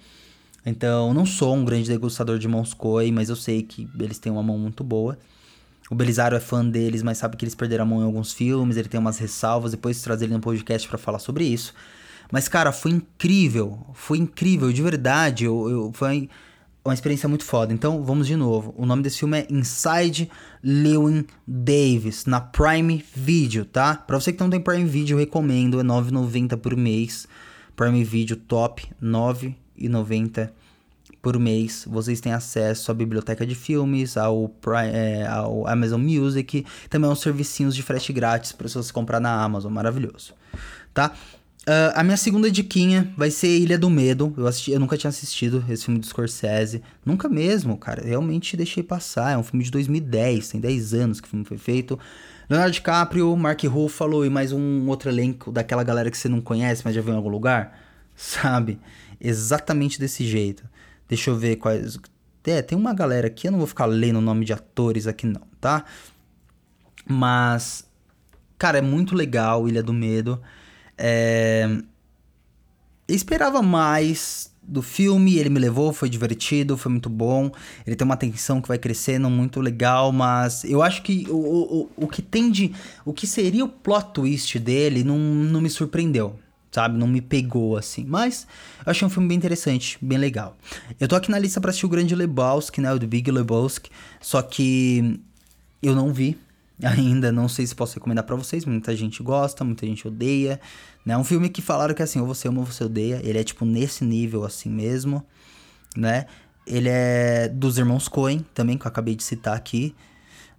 Então, 0.65 1.13
não 1.13 1.25
sou 1.25 1.53
um 1.53 1.65
grande 1.65 1.89
degustador 1.89 2.39
de 2.39 2.47
Monscoe, 2.47 3.11
mas 3.11 3.27
eu 3.27 3.35
sei 3.35 3.61
que 3.61 3.89
eles 3.99 4.19
têm 4.19 4.31
uma 4.31 4.41
mão 4.41 4.57
muito 4.57 4.85
boa. 4.85 5.19
O 5.89 5.95
Belisário 5.95 6.35
é 6.35 6.39
fã 6.39 6.65
deles, 6.65 7.01
mas 7.01 7.17
sabe 7.17 7.37
que 7.37 7.45
eles 7.45 7.55
perderam 7.55 7.83
a 7.83 7.87
mão 7.87 8.01
em 8.01 8.05
alguns 8.05 8.33
filmes, 8.33 8.77
ele 8.77 8.89
tem 8.89 8.99
umas 8.99 9.17
ressalvas, 9.17 9.71
depois 9.71 10.01
traz 10.01 10.21
ele 10.21 10.33
no 10.33 10.39
podcast 10.39 10.87
para 10.87 10.97
falar 10.97 11.19
sobre 11.19 11.45
isso. 11.45 11.73
Mas, 12.31 12.49
cara, 12.49 12.71
foi 12.71 12.91
incrível, 12.91 13.79
foi 13.93 14.17
incrível, 14.17 14.71
de 14.73 14.81
verdade, 14.81 15.45
eu, 15.45 15.69
eu 15.69 15.91
foi 15.93 16.29
uma 16.83 16.93
experiência 16.93 17.27
muito 17.27 17.43
foda. 17.43 17.73
Então, 17.73 18.03
vamos 18.03 18.27
de 18.27 18.35
novo. 18.35 18.73
O 18.77 18.85
nome 18.85 19.03
desse 19.03 19.19
filme 19.19 19.39
é 19.39 19.47
Inside 19.49 20.29
Lewin 20.63 21.25
Davis, 21.45 22.25
na 22.25 22.39
Prime 22.39 23.03
Video, 23.13 23.65
tá? 23.65 23.95
Pra 23.95 24.19
você 24.19 24.31
que 24.31 24.39
não 24.39 24.49
tem 24.49 24.59
Prime 24.59 24.85
Video, 24.85 25.15
eu 25.15 25.19
recomendo. 25.19 25.79
É 25.79 25.83
9,90 25.83 26.57
por 26.57 26.75
mês. 26.75 27.27
Prime 27.75 28.03
Video 28.03 28.35
top, 28.37 28.89
9,90 29.01 30.49
por 31.27 31.37
mês. 31.37 31.83
Vocês 31.85 32.21
têm 32.21 32.31
acesso 32.31 32.89
à 32.89 32.93
biblioteca 32.93 33.45
de 33.45 33.53
filmes, 33.53 34.15
ao, 34.15 34.47
Prime, 34.47 34.93
é, 34.93 35.27
ao 35.27 35.67
Amazon 35.67 36.01
Music, 36.01 36.65
também 36.89 37.09
aos 37.09 37.19
servicinhos 37.19 37.75
de 37.75 37.83
frete 37.83 38.13
grátis 38.13 38.53
para 38.53 38.65
você 38.65 38.93
comprar 38.93 39.19
na 39.19 39.43
Amazon. 39.43 39.73
Maravilhoso, 39.73 40.33
tá? 40.93 41.11
Uh, 41.63 41.91
a 41.95 42.01
minha 42.01 42.15
segunda 42.15 42.49
diquinha 42.49 43.13
vai 43.17 43.29
ser 43.29 43.49
Ilha 43.59 43.77
do 43.77 43.89
Medo. 43.89 44.33
Eu, 44.37 44.47
assisti, 44.47 44.71
eu 44.71 44.79
nunca 44.79 44.95
tinha 44.95 45.09
assistido 45.09 45.65
esse 45.69 45.83
filme 45.83 45.99
do 45.99 46.05
Scorsese. 46.05 46.81
Nunca 47.05 47.27
mesmo, 47.27 47.75
cara. 47.75 48.01
Realmente 48.05 48.55
deixei 48.55 48.81
passar. 48.81 49.33
É 49.33 49.37
um 49.37 49.43
filme 49.43 49.65
de 49.65 49.71
2010, 49.71 50.47
tem 50.47 50.61
10 50.61 50.93
anos 50.93 51.19
que 51.19 51.27
o 51.27 51.29
filme 51.29 51.43
foi 51.43 51.57
feito. 51.57 51.99
Leonardo 52.49 52.71
DiCaprio, 52.71 53.35
Mark 53.35 53.61
Ruffalo 53.65 54.25
e 54.25 54.29
mais 54.29 54.53
um 54.53 54.87
outro 54.87 55.09
elenco 55.09 55.51
daquela 55.51 55.83
galera 55.83 56.09
que 56.09 56.17
você 56.17 56.29
não 56.29 56.39
conhece, 56.39 56.83
mas 56.85 56.95
já 56.95 57.01
viu 57.01 57.11
em 57.13 57.17
algum 57.17 57.27
lugar. 57.27 57.77
Sabe? 58.15 58.79
Exatamente 59.19 59.99
desse 59.99 60.25
jeito. 60.25 60.63
Deixa 61.07 61.29
eu 61.29 61.35
ver 61.35 61.57
quais. 61.57 61.97
É, 62.45 62.61
tem 62.61 62.77
uma 62.77 62.93
galera 62.93 63.27
aqui, 63.27 63.47
eu 63.47 63.51
não 63.51 63.59
vou 63.59 63.67
ficar 63.67 63.85
lendo 63.85 64.19
o 64.19 64.21
nome 64.21 64.45
de 64.45 64.53
atores 64.53 65.07
aqui, 65.07 65.25
não, 65.25 65.41
tá? 65.59 65.83
Mas. 67.07 67.85
Cara, 68.57 68.79
é 68.79 68.81
muito 68.81 69.15
legal 69.15 69.67
Ilha 69.67 69.83
do 69.83 69.93
Medo. 69.93 70.41
É... 70.97 71.67
Eu 73.07 73.15
esperava 73.15 73.61
mais 73.61 74.51
do 74.67 74.81
filme, 74.81 75.37
ele 75.37 75.49
me 75.49 75.59
levou, 75.59 75.93
foi 75.93 76.09
divertido, 76.09 76.75
foi 76.75 76.91
muito 76.91 77.09
bom. 77.09 77.49
Ele 77.85 77.95
tem 77.95 78.05
uma 78.05 78.17
tensão 78.17 78.61
que 78.61 78.67
vai 78.67 78.77
crescendo, 78.77 79.29
muito 79.29 79.61
legal, 79.61 80.11
mas 80.11 80.65
eu 80.65 80.83
acho 80.83 81.01
que 81.03 81.25
o, 81.29 81.35
o, 81.35 81.89
o 81.95 82.07
que 82.07 82.21
tem 82.21 82.51
de. 82.51 82.73
O 83.05 83.13
que 83.13 83.25
seria 83.25 83.63
o 83.63 83.69
plot 83.69 84.11
twist 84.13 84.59
dele 84.59 85.03
não, 85.03 85.17
não 85.17 85.61
me 85.61 85.69
surpreendeu, 85.69 86.37
sabe? 86.71 86.97
Não 86.97 87.07
me 87.07 87.21
pegou 87.21 87.77
assim. 87.77 88.05
Mas 88.05 88.47
eu 88.85 88.91
achei 88.91 89.05
um 89.05 89.09
filme 89.09 89.27
bem 89.27 89.37
interessante, 89.37 89.97
bem 90.01 90.17
legal. 90.17 90.57
Eu 90.99 91.07
tô 91.07 91.15
aqui 91.15 91.31
na 91.31 91.39
lista 91.39 91.59
pra 91.59 91.69
assistir 91.69 91.85
o 91.85 91.89
Grande 91.89 92.15
Lebowski, 92.15 92.81
né? 92.81 92.93
O 92.93 92.99
The 92.99 93.07
Big 93.07 93.29
Lebowski, 93.31 93.89
só 94.21 94.41
que 94.41 95.19
eu 95.81 95.95
não 95.95 96.13
vi 96.13 96.37
ainda, 96.83 97.31
não 97.31 97.47
sei 97.47 97.65
se 97.65 97.75
posso 97.75 97.95
recomendar 97.95 98.23
para 98.23 98.35
vocês, 98.35 98.65
muita 98.65 98.95
gente 98.95 99.23
gosta, 99.23 99.63
muita 99.63 99.85
gente 99.85 100.07
odeia, 100.07 100.59
né? 101.05 101.17
Um 101.17 101.23
filme 101.23 101.49
que 101.49 101.61
falaram 101.61 101.93
que 101.93 102.03
assim, 102.03 102.19
ou 102.19 102.27
você 102.27 102.47
ama 102.47 102.59
ou 102.59 102.65
você 102.65 102.83
odeia, 102.83 103.21
ele 103.23 103.39
é 103.39 103.43
tipo 103.43 103.65
nesse 103.65 104.03
nível 104.03 104.45
assim 104.45 104.69
mesmo, 104.69 105.25
né? 105.95 106.25
Ele 106.65 106.89
é 106.89 107.47
dos 107.47 107.77
irmãos 107.77 108.09
Coen, 108.09 108.45
também, 108.53 108.77
que 108.77 108.85
eu 108.85 108.89
acabei 108.89 109.15
de 109.15 109.23
citar 109.23 109.55
aqui. 109.55 109.95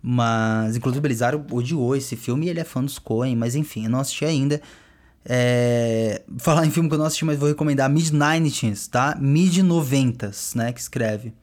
Mas, 0.03 0.77
inclusive, 0.77 1.01
o 1.01 1.03
Belisário 1.03 1.45
odiou 1.51 1.95
esse 1.95 2.17
filme 2.17 2.47
e 2.47 2.49
ele 2.49 2.61
é 2.61 2.65
fã 2.65 2.83
dos 2.83 2.99
Coen, 2.99 3.37
mas 3.37 3.55
enfim, 3.55 3.85
eu 3.85 3.91
não 3.91 4.01
assisti 4.01 4.25
ainda. 4.25 4.63
É... 5.31 6.23
Falar 6.39 6.65
em 6.65 6.71
filme 6.71 6.89
que 6.89 6.95
eu 6.95 6.99
não 6.99 7.05
assisti, 7.05 7.25
mas 7.27 7.39
vou 7.39 7.49
recomendar 7.49 7.91
Mid-90s, 7.91 8.89
tá? 8.89 9.15
Mid-90s, 9.21 10.57
né? 10.57 10.73
Que 10.73 10.81
escreve, 10.81 11.35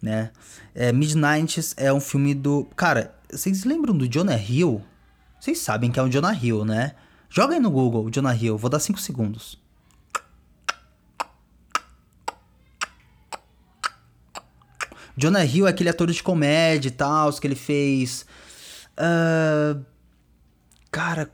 né? 0.00 0.30
É, 0.74 0.90
Mid-90s 0.90 1.74
é 1.76 1.92
um 1.92 2.00
filme 2.00 2.32
do... 2.34 2.64
Cara, 2.74 3.14
vocês 3.30 3.64
lembram 3.64 3.94
do 3.94 4.08
Jonah 4.08 4.38
Hill? 4.38 4.82
Vocês 5.38 5.58
sabem 5.58 5.90
que 5.90 6.00
é 6.00 6.02
um 6.02 6.08
Jonah 6.08 6.32
Hill, 6.32 6.64
né? 6.64 6.94
Joga 7.28 7.54
aí 7.54 7.60
no 7.60 7.70
Google, 7.70 8.10
Jonah 8.10 8.34
Hill. 8.34 8.56
Vou 8.56 8.70
dar 8.70 8.80
5 8.80 8.98
segundos. 8.98 9.60
Jonah 15.16 15.44
Hill 15.44 15.66
é 15.66 15.70
aquele 15.70 15.90
ator 15.90 16.10
de 16.10 16.22
comédia 16.22 16.88
e 16.88 16.92
tal, 16.92 17.30
que 17.34 17.46
ele 17.46 17.54
fez. 17.54 18.24
Uh, 18.98 19.84
cara, 20.90 21.30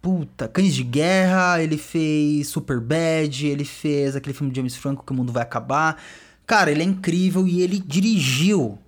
puta, 0.00 0.48
Cães 0.48 0.74
de 0.74 0.82
Guerra, 0.82 1.62
ele 1.62 1.76
fez 1.76 2.48
Super 2.48 2.80
Bad, 2.80 3.46
ele 3.46 3.64
fez 3.64 4.16
aquele 4.16 4.34
filme 4.34 4.52
de 4.52 4.56
James 4.56 4.76
Franco 4.76 5.04
que 5.04 5.12
o 5.12 5.14
mundo 5.14 5.32
vai 5.32 5.42
acabar. 5.42 6.02
Cara, 6.46 6.70
ele 6.70 6.82
é 6.82 6.86
incrível 6.86 7.46
e 7.46 7.62
ele 7.62 7.78
dirigiu 7.78 8.78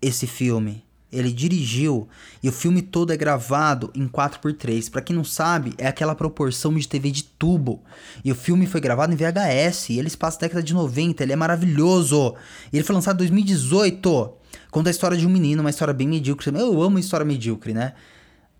esse 0.00 0.26
filme 0.26 0.86
ele 1.12 1.32
dirigiu 1.32 2.08
e 2.42 2.48
o 2.48 2.52
filme 2.52 2.82
todo 2.82 3.12
é 3.12 3.16
gravado 3.16 3.90
em 3.94 4.08
4x3. 4.08 4.90
Para 4.90 5.00
quem 5.00 5.14
não 5.14 5.24
sabe, 5.24 5.72
é 5.78 5.86
aquela 5.86 6.14
proporção 6.14 6.74
de 6.74 6.86
TV 6.86 7.10
de 7.10 7.24
tubo. 7.24 7.82
E 8.24 8.30
o 8.30 8.34
filme 8.34 8.66
foi 8.66 8.80
gravado 8.80 9.12
em 9.12 9.16
VHS 9.16 9.90
e 9.90 9.98
ele 9.98 10.10
se 10.10 10.16
passa 10.16 10.40
década 10.40 10.62
de 10.62 10.74
90, 10.74 11.22
ele 11.22 11.32
é 11.32 11.36
maravilhoso. 11.36 12.34
E 12.72 12.76
ele 12.76 12.84
foi 12.84 12.94
lançado 12.94 13.16
em 13.16 13.18
2018. 13.18 14.32
Conta 14.70 14.90
a 14.90 14.92
história 14.92 15.16
de 15.16 15.26
um 15.26 15.30
menino, 15.30 15.62
uma 15.62 15.70
história 15.70 15.94
bem 15.94 16.08
medíocre. 16.08 16.50
Eu 16.54 16.82
amo 16.82 16.98
história 16.98 17.24
medíocre, 17.24 17.72
né? 17.72 17.94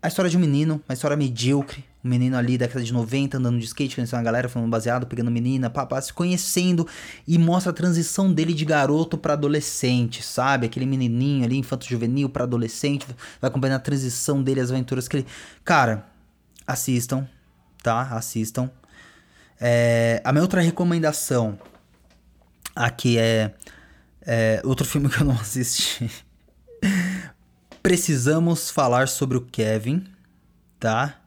A 0.01 0.07
história 0.07 0.29
de 0.29 0.37
um 0.37 0.39
menino, 0.39 0.81
uma 0.87 0.93
história 0.93 1.17
medíocre. 1.17 1.83
Um 2.03 2.09
menino 2.09 2.37
ali 2.37 2.57
da 2.57 2.67
década 2.67 2.85
de 2.85 2.93
90 2.93 3.37
andando 3.37 3.57
de 3.57 3.65
skate, 3.65 3.95
conhecendo 3.95 4.19
uma 4.19 4.23
galera, 4.23 4.47
falando 4.47 4.69
baseado, 4.69 5.07
pegando 5.07 5.31
menina, 5.31 5.69
papá, 5.69 5.99
se 5.99 6.13
conhecendo. 6.13 6.87
E 7.27 7.37
mostra 7.37 7.71
a 7.71 7.75
transição 7.75 8.31
dele 8.31 8.53
de 8.53 8.63
garoto 8.63 9.17
para 9.17 9.33
adolescente, 9.33 10.21
sabe? 10.21 10.67
Aquele 10.67 10.85
menininho 10.85 11.43
ali, 11.43 11.57
infanto 11.57 11.87
juvenil 11.87 12.29
para 12.29 12.43
adolescente. 12.43 13.07
Vai 13.41 13.49
acompanhando 13.49 13.77
a 13.77 13.81
transição 13.81 14.43
dele, 14.43 14.61
as 14.61 14.69
aventuras 14.69 15.07
que 15.07 15.17
ele. 15.17 15.27
Cara, 15.65 16.05
assistam, 16.65 17.27
tá? 17.81 18.01
Assistam. 18.11 18.69
É, 19.59 20.21
a 20.23 20.31
minha 20.31 20.43
outra 20.43 20.61
recomendação 20.61 21.57
aqui 22.75 23.17
é, 23.17 23.51
é 24.21 24.61
outro 24.63 24.85
filme 24.85 25.09
que 25.09 25.19
eu 25.19 25.25
não 25.25 25.33
assisti 25.41 26.07
precisamos 27.87 28.69
falar 28.69 29.07
sobre 29.07 29.37
o 29.37 29.41
Kevin, 29.41 30.03
tá? 30.77 31.21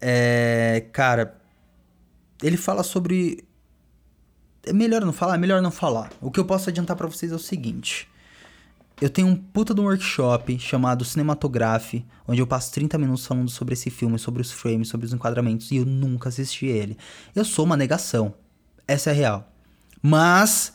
É, 0.00 0.88
cara, 0.92 1.40
ele 2.42 2.56
fala 2.56 2.82
sobre. 2.82 3.44
É 4.64 4.72
melhor 4.72 5.04
não 5.04 5.12
falar? 5.12 5.36
É 5.36 5.38
melhor 5.38 5.62
não 5.62 5.70
falar. 5.70 6.10
O 6.20 6.32
que 6.32 6.40
eu 6.40 6.44
posso 6.44 6.68
adiantar 6.68 6.96
para 6.96 7.06
vocês 7.06 7.30
é 7.30 7.34
o 7.36 7.38
seguinte. 7.38 8.08
Eu 9.00 9.08
tenho 9.08 9.28
um 9.28 9.36
puta 9.36 9.72
de 9.72 9.80
um 9.80 9.84
workshop 9.84 10.58
chamado 10.58 11.04
Cinematography, 11.04 12.04
onde 12.26 12.40
eu 12.40 12.46
passo 12.48 12.72
30 12.72 12.98
minutos 12.98 13.24
falando 13.24 13.48
sobre 13.48 13.74
esse 13.74 13.88
filme, 13.88 14.18
sobre 14.18 14.42
os 14.42 14.50
frames, 14.50 14.88
sobre 14.88 15.06
os 15.06 15.12
enquadramentos, 15.12 15.70
e 15.70 15.76
eu 15.76 15.84
nunca 15.84 16.28
assisti 16.28 16.66
ele. 16.66 16.98
Eu 17.36 17.44
sou 17.44 17.64
uma 17.64 17.76
negação. 17.76 18.34
Essa 18.88 19.10
é 19.10 19.12
a 19.12 19.16
real. 19.16 19.52
Mas, 20.02 20.72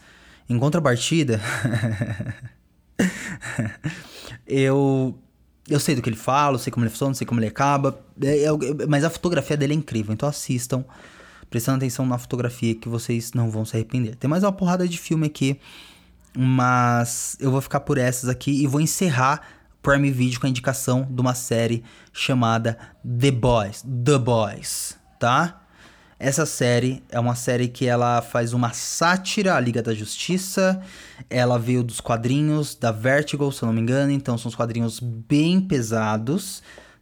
em 0.47 0.57
contrapartida. 0.57 1.41
eu 4.51 5.17
eu 5.69 5.79
sei 5.79 5.95
do 5.95 6.01
que 6.01 6.09
ele 6.09 6.17
fala, 6.17 6.55
eu 6.55 6.59
sei 6.59 6.71
como 6.71 6.83
ele 6.85 6.89
funciona, 6.89 7.13
sei 7.13 7.25
como 7.25 7.39
ele 7.39 7.47
acaba, 7.47 7.99
é, 8.21 8.43
é, 8.43 8.85
mas 8.87 9.03
a 9.03 9.09
fotografia 9.09 9.55
dele 9.55 9.73
é 9.73 9.75
incrível, 9.75 10.11
então 10.13 10.27
assistam, 10.27 10.83
prestando 11.49 11.77
atenção 11.77 12.05
na 12.05 12.17
fotografia 12.17 12.75
que 12.75 12.89
vocês 12.89 13.33
não 13.33 13.49
vão 13.49 13.63
se 13.63 13.75
arrepender. 13.75 14.15
Tem 14.15 14.29
mais 14.29 14.43
uma 14.43 14.51
porrada 14.51 14.87
de 14.87 14.97
filme 14.97 15.27
aqui, 15.27 15.59
mas 16.37 17.37
eu 17.39 17.51
vou 17.51 17.61
ficar 17.61 17.81
por 17.81 17.97
essas 17.97 18.27
aqui 18.29 18.63
e 18.63 18.67
vou 18.67 18.81
encerrar 18.81 19.41
Prime 19.81 20.11
Video 20.11 20.39
com 20.39 20.45
a 20.45 20.49
indicação 20.49 21.07
de 21.09 21.21
uma 21.21 21.33
série 21.33 21.83
chamada 22.11 22.77
The 23.03 23.31
Boys, 23.31 23.83
The 23.83 24.17
Boys, 24.17 24.97
tá? 25.19 25.60
Essa 26.23 26.45
série 26.45 27.01
é 27.09 27.19
uma 27.19 27.33
série 27.33 27.67
que 27.67 27.87
ela 27.87 28.21
faz 28.21 28.53
uma 28.53 28.73
sátira 28.73 29.55
à 29.55 29.59
Liga 29.59 29.81
da 29.81 29.91
Justiça. 29.91 30.79
Ela 31.27 31.57
veio 31.57 31.83
dos 31.83 31.99
quadrinhos 31.99 32.75
da 32.75 32.91
Vertigo, 32.91 33.51
se 33.51 33.63
eu 33.63 33.65
não 33.65 33.73
me 33.73 33.81
engano, 33.81 34.11
então 34.11 34.37
são 34.37 34.47
os 34.47 34.53
quadrinhos 34.53 34.99
bem 34.99 35.59
pesados, 35.59 36.61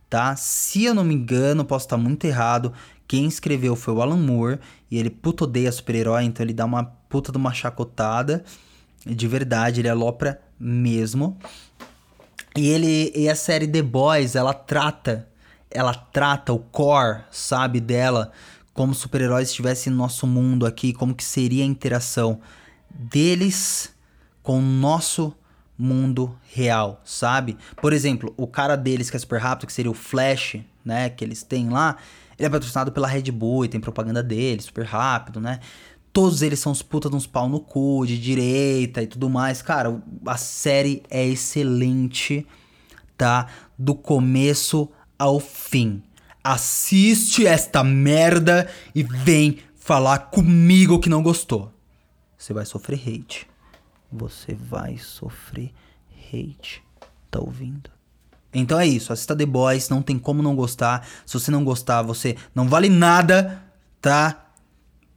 tá? 0.10 0.38
Se 0.38 0.86
eu 0.86 0.93
não 0.93 1.03
me 1.03 1.13
engano, 1.13 1.65
posso 1.65 1.86
estar 1.86 1.97
muito 1.97 2.23
errado, 2.23 2.71
quem 3.05 3.25
escreveu 3.25 3.75
foi 3.75 3.93
o 3.93 4.01
Alan 4.01 4.15
Moore 4.15 4.60
e 4.89 4.97
ele 4.97 5.10
puto 5.10 5.43
odeia 5.43 5.69
super-herói, 5.69 6.23
então 6.23 6.45
ele 6.45 6.53
dá 6.53 6.63
uma 6.63 6.86
puta 6.86 7.29
de 7.29 7.38
uma 7.38 7.53
chacotada. 7.53 8.41
De 9.05 9.27
verdade, 9.27 9.82
ele 9.82 9.89
alopra 9.89 10.39
mesmo. 10.58 11.38
E 12.55 12.69
ele 12.69 13.12
e 13.13 13.27
a 13.27 13.36
série 13.36 13.67
The 13.67 13.82
Boys, 13.82 14.38
ela 14.38 14.53
trata, 14.53 15.27
ela 15.69 15.93
trata 15.93 16.53
o 16.53 16.60
core, 16.60 17.23
sabe, 17.29 17.82
dela 17.82 18.32
como 18.80 18.96
super-heróis 18.96 19.50
estivessem 19.50 19.92
no 19.92 19.98
nosso 19.98 20.26
mundo 20.26 20.65
aqui, 20.65 20.94
como 20.94 21.13
que 21.13 21.26
seria 21.26 21.65
a 21.65 21.68
interação 21.68 22.39
deles 22.89 23.94
com 24.42 24.60
o 24.60 24.62
nosso 24.62 25.36
mundo 25.78 26.34
real, 26.50 27.02
sabe? 27.04 27.58
Por 27.82 27.92
exemplo, 27.92 28.34
o 28.38 28.48
cara 28.48 28.78
deles 28.78 29.10
que 29.10 29.18
é 29.18 29.20
super 29.20 29.42
rápido, 29.42 29.68
que 29.68 29.74
seria 29.74 29.92
o 29.92 29.94
Flash, 29.94 30.62
né, 30.86 31.10
que 31.10 31.26
eles 31.26 31.44
têm 31.44 31.68
lá, 31.68 31.98
ele 32.38 32.48
é 32.48 32.50
patrocinado 32.50 32.89
pela 32.94 33.06
Red 33.06 33.30
Bull 33.34 33.65
e 33.65 33.68
tem 33.68 33.82
propaganda 33.82 34.24
dele, 34.24 34.62
super 34.62 34.86
rápido, 34.86 35.42
né? 35.42 35.60
Todos 36.13 36.42
eles 36.42 36.62
são 36.62 36.72
os 36.72 36.82
putas 36.82 37.13
uns 37.13 37.28
pau 37.28 37.50
no 37.50 37.60
cu, 37.60 38.06
de 38.08 38.18
direita 38.18 39.04
e 39.04 39.08
tudo 39.08 39.30
mais. 39.30 39.62
Cara, 39.62 40.02
a 40.26 40.38
série 40.38 41.04
é 41.10 41.28
excelente, 41.28 42.48
tá? 43.18 43.48
Do 43.78 43.94
começo 43.94 44.89
ao 45.18 45.38
fim 45.38 46.02
assiste 46.43 47.45
esta 47.45 47.84
merda 47.84 48.69
e 48.93 49.04
vem 49.04 49.60
falar 49.75 50.19
comigo 50.19 50.99
que 50.99 51.10
não 51.10 51.23
gostou. 51.23 51.71
Você 52.38 52.54
vai 52.54 52.65
sofrer 52.65 52.99
hate. 52.99 53.47
você 54.12 54.54
vai 54.54 54.97
sofrer 54.97 55.71
hate. 56.34 56.84
Tá 57.30 57.39
ouvindo? 57.39 57.89
Então 58.54 58.80
é 58.80 58.88
isso, 58.88 59.13
assista 59.13 59.36
The 59.36 59.45
Boys, 59.45 59.89
não 59.89 60.02
tem 60.02 60.17
como 60.17 60.41
não 60.41 60.56
gostar. 60.56 61.08
Se 61.25 61.34
você 61.39 61.52
não 61.52 61.63
gostar, 61.63 62.02
você 62.02 62.36
não 62.56 62.67
vale 62.67 62.89
nada, 62.89 63.63
tá? 64.02 64.52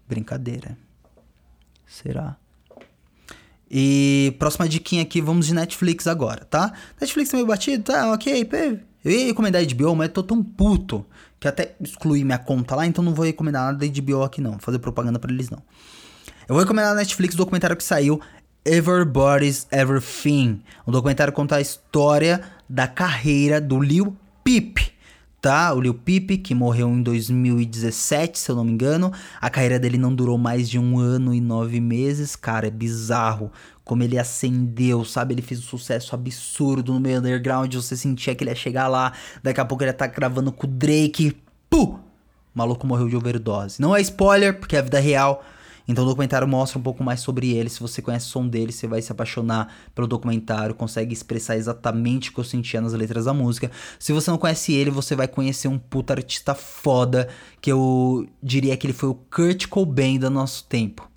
Brincadeira. 0.06 0.76
Será? 1.86 2.36
E 3.70 4.36
próxima 4.38 4.68
diquinha 4.68 5.02
aqui, 5.02 5.22
vamos 5.22 5.46
de 5.46 5.54
Netflix 5.54 6.06
agora, 6.06 6.44
tá? 6.44 6.74
Netflix 7.00 7.30
tá 7.30 7.36
meio 7.38 7.46
batido, 7.46 7.84
tá? 7.84 8.12
Ok, 8.12 8.44
eu 9.04 9.10
ia 9.10 9.26
recomendar 9.26 9.62
HBO, 9.66 9.96
mas 9.96 10.10
tô 10.10 10.22
tão 10.22 10.42
puto 10.42 11.04
que 11.40 11.48
até 11.48 11.74
excluí 11.80 12.24
minha 12.24 12.38
conta 12.38 12.76
lá, 12.76 12.86
então 12.86 13.02
não 13.02 13.14
vou 13.14 13.24
recomendar 13.24 13.64
nada 13.64 13.78
da 13.78 14.00
HBO 14.00 14.22
aqui 14.22 14.40
não, 14.40 14.58
fazer 14.58 14.78
propaganda 14.78 15.18
para 15.18 15.32
eles 15.32 15.50
não. 15.50 15.62
Eu 16.48 16.54
vou 16.54 16.60
recomendar 16.60 16.90
na 16.90 17.00
Netflix 17.00 17.34
o 17.34 17.38
documentário 17.38 17.76
que 17.76 17.84
saiu, 17.84 18.20
Everybody's 18.64 19.66
Everything. 19.72 20.62
Um 20.86 20.92
documentário 20.92 21.32
conta 21.32 21.56
a 21.56 21.60
história 21.60 22.42
da 22.68 22.86
carreira 22.86 23.60
do 23.60 23.80
Lil 23.80 24.16
Peep, 24.44 24.78
tá? 25.40 25.72
O 25.72 25.80
Lil 25.80 25.94
Peep, 25.94 26.38
que 26.42 26.54
morreu 26.54 26.88
em 26.88 27.02
2017, 27.02 28.38
se 28.38 28.50
eu 28.50 28.54
não 28.54 28.64
me 28.64 28.70
engano. 28.70 29.12
A 29.40 29.50
carreira 29.50 29.80
dele 29.80 29.98
não 29.98 30.14
durou 30.14 30.38
mais 30.38 30.70
de 30.70 30.78
um 30.78 30.98
ano 30.98 31.34
e 31.34 31.40
nove 31.40 31.80
meses. 31.80 32.36
Cara, 32.36 32.68
é 32.68 32.70
bizarro 32.70 33.50
como 33.84 34.02
ele 34.02 34.18
acendeu, 34.18 35.04
sabe? 35.04 35.34
Ele 35.34 35.42
fez 35.42 35.60
um 35.60 35.64
sucesso 35.64 36.14
absurdo 36.14 36.92
no 36.92 37.00
meio 37.00 37.18
underground. 37.18 37.74
Você 37.74 37.96
sentia 37.96 38.34
que 38.34 38.44
ele 38.44 38.50
ia 38.50 38.56
chegar 38.56 38.88
lá. 38.88 39.12
Daqui 39.42 39.60
a 39.60 39.64
pouco 39.64 39.82
ele 39.82 39.90
ia 39.90 39.92
estar 39.92 40.08
tá 40.08 40.14
gravando 40.14 40.52
com 40.52 40.66
o 40.66 40.70
Drake. 40.70 41.36
Puh! 41.68 41.94
O 41.94 42.00
maluco 42.54 42.86
morreu 42.86 43.08
de 43.08 43.16
overdose. 43.16 43.80
Não 43.80 43.96
é 43.96 44.00
spoiler, 44.00 44.58
porque 44.58 44.76
é 44.76 44.78
a 44.78 44.82
vida 44.82 45.00
real. 45.00 45.42
Então 45.86 46.04
o 46.04 46.06
documentário 46.06 46.46
mostra 46.46 46.78
um 46.78 46.82
pouco 46.82 47.02
mais 47.02 47.20
sobre 47.20 47.50
ele. 47.50 47.68
Se 47.68 47.80
você 47.80 48.00
conhece 48.00 48.26
o 48.26 48.30
som 48.30 48.46
dele, 48.46 48.72
você 48.72 48.86
vai 48.86 49.02
se 49.02 49.10
apaixonar 49.10 49.74
pelo 49.94 50.06
documentário, 50.06 50.74
consegue 50.74 51.12
expressar 51.12 51.56
exatamente 51.56 52.30
o 52.30 52.34
que 52.34 52.40
eu 52.40 52.44
sentia 52.44 52.80
nas 52.80 52.92
letras 52.92 53.24
da 53.24 53.34
música. 53.34 53.70
Se 53.98 54.12
você 54.12 54.30
não 54.30 54.38
conhece 54.38 54.72
ele, 54.72 54.90
você 54.90 55.16
vai 55.16 55.26
conhecer 55.26 55.68
um 55.68 55.78
puta 55.78 56.12
artista 56.12 56.54
foda, 56.54 57.28
que 57.60 57.72
eu 57.72 58.26
diria 58.42 58.76
que 58.76 58.86
ele 58.86 58.94
foi 58.94 59.08
o 59.08 59.14
Kurt 59.14 59.66
Cobain 59.66 60.18
do 60.18 60.30
nosso 60.30 60.64
tempo. 60.64 61.10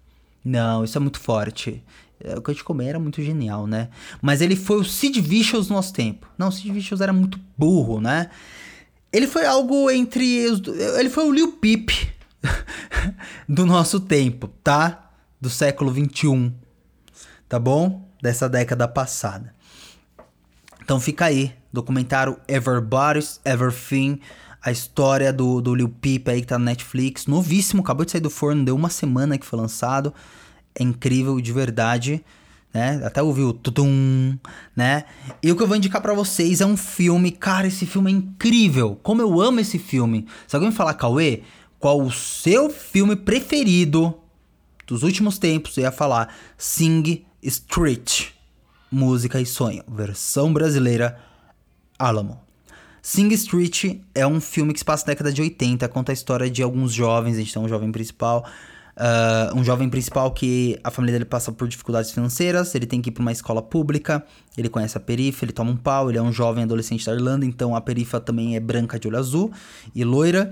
Não, 0.43 0.83
isso 0.83 0.97
é 0.97 1.01
muito 1.01 1.19
forte. 1.19 1.83
O 2.37 2.41
Kurt 2.41 2.63
Cobain 2.63 2.87
era 2.87 2.99
muito 2.99 3.21
genial, 3.21 3.67
né? 3.67 3.89
Mas 4.21 4.41
ele 4.41 4.55
foi 4.55 4.77
o 4.77 4.83
Sid 4.83 5.21
Vicious 5.21 5.69
no 5.69 5.75
nosso 5.75 5.93
tempo. 5.93 6.27
Não, 6.37 6.47
o 6.47 6.51
Sid 6.51 6.71
Vicious 6.71 7.01
era 7.01 7.13
muito 7.13 7.39
burro, 7.57 8.01
né? 8.01 8.29
Ele 9.11 9.27
foi 9.27 9.45
algo 9.45 9.89
entre... 9.91 10.25
Ele 10.97 11.09
foi 11.09 11.25
o 11.25 11.31
Lil 11.31 11.53
Peep 11.53 11.89
do 13.47 13.65
nosso 13.65 13.99
tempo, 13.99 14.47
tá? 14.63 15.11
Do 15.39 15.49
século 15.49 15.91
21, 15.91 16.51
tá 17.47 17.59
bom? 17.59 18.07
Dessa 18.21 18.49
década 18.49 18.87
passada. 18.87 19.53
Então 20.81 20.99
fica 20.99 21.25
aí, 21.25 21.53
documentário 21.71 22.37
Everybody's 22.47 23.39
Everything, 23.43 24.19
a 24.61 24.71
história 24.71 25.31
do, 25.31 25.61
do 25.61 25.75
Lil 25.75 25.89
Peep 25.89 26.27
aí 26.27 26.41
que 26.41 26.47
tá 26.47 26.57
na 26.57 26.65
Netflix, 26.65 27.27
novíssimo, 27.27 27.81
acabou 27.81 28.05
de 28.05 28.11
sair 28.11 28.21
do 28.21 28.29
forno, 28.29 28.65
deu 28.65 28.75
uma 28.75 28.89
semana 28.89 29.37
que 29.37 29.45
foi 29.45 29.59
lançado, 29.59 30.13
é 30.75 30.83
incrível 30.83 31.39
de 31.39 31.51
verdade, 31.51 32.23
né? 32.73 33.01
Até 33.05 33.23
ouviu 33.23 33.49
o 33.49 33.53
tutum, 33.53 34.37
né? 34.75 35.05
E 35.41 35.51
o 35.51 35.55
que 35.55 35.63
eu 35.63 35.67
vou 35.67 35.77
indicar 35.77 36.01
para 36.01 36.13
vocês 36.13 36.59
é 36.59 36.65
um 36.65 36.75
filme, 36.75 37.31
cara, 37.31 37.67
esse 37.67 37.85
filme 37.85 38.11
é 38.11 38.15
incrível, 38.15 38.99
como 39.01 39.21
eu 39.21 39.41
amo 39.41 39.61
esse 39.61 39.79
filme. 39.79 40.27
Se 40.45 40.55
alguém 40.55 40.69
me 40.69 40.75
falar, 40.75 40.93
Cauê, 40.95 41.41
qual 41.79 42.01
o 42.01 42.11
seu 42.11 42.69
filme 42.69 43.15
preferido 43.15 44.13
dos 44.85 45.03
últimos 45.03 45.37
tempos, 45.37 45.77
eu 45.77 45.83
ia 45.83 45.91
falar 45.91 46.35
Sing 46.57 47.25
Street, 47.41 48.27
Música 48.91 49.39
e 49.39 49.45
Sonho, 49.45 49.83
versão 49.87 50.51
brasileira, 50.51 51.19
Alamo. 51.97 52.41
Sing 53.01 53.31
Street 53.33 53.99
é 54.13 54.25
um 54.25 54.41
filme 54.41 54.73
que 54.73 54.79
se 54.79 54.85
passa 54.85 55.03
na 55.05 55.13
década 55.13 55.31
de 55.31 55.41
80, 55.41 55.87
conta 55.89 56.11
a 56.11 56.13
história 56.13 56.49
de 56.49 56.61
alguns 56.63 56.91
jovens, 56.91 57.35
a 57.35 57.39
gente 57.39 57.53
tem 57.53 57.61
um 57.61 57.69
jovem 57.69 57.91
principal, 57.91 58.45
uh, 58.97 59.57
um 59.57 59.63
jovem 59.63 59.89
principal 59.89 60.31
que 60.31 60.79
a 60.83 60.89
família 60.89 61.13
dele 61.13 61.25
passa 61.25 61.51
por 61.51 61.67
dificuldades 61.67 62.11
financeiras, 62.11 62.73
ele 62.75 62.85
tem 62.85 63.01
que 63.01 63.09
ir 63.09 63.11
para 63.11 63.21
uma 63.21 63.31
escola 63.31 63.61
pública, 63.61 64.23
ele 64.57 64.69
conhece 64.69 64.97
a 64.97 64.99
perifa, 64.99 65.45
ele 65.45 65.51
toma 65.51 65.71
um 65.71 65.77
pau, 65.77 66.09
ele 66.09 66.17
é 66.17 66.21
um 66.21 66.31
jovem 66.31 66.63
adolescente 66.63 67.05
da 67.05 67.13
Irlanda, 67.13 67.45
então 67.45 67.75
a 67.75 67.81
perifa 67.81 68.19
também 68.19 68.55
é 68.55 68.59
branca 68.59 68.99
de 68.99 69.07
olho 69.07 69.17
azul 69.17 69.51
e 69.93 70.03
loira, 70.03 70.51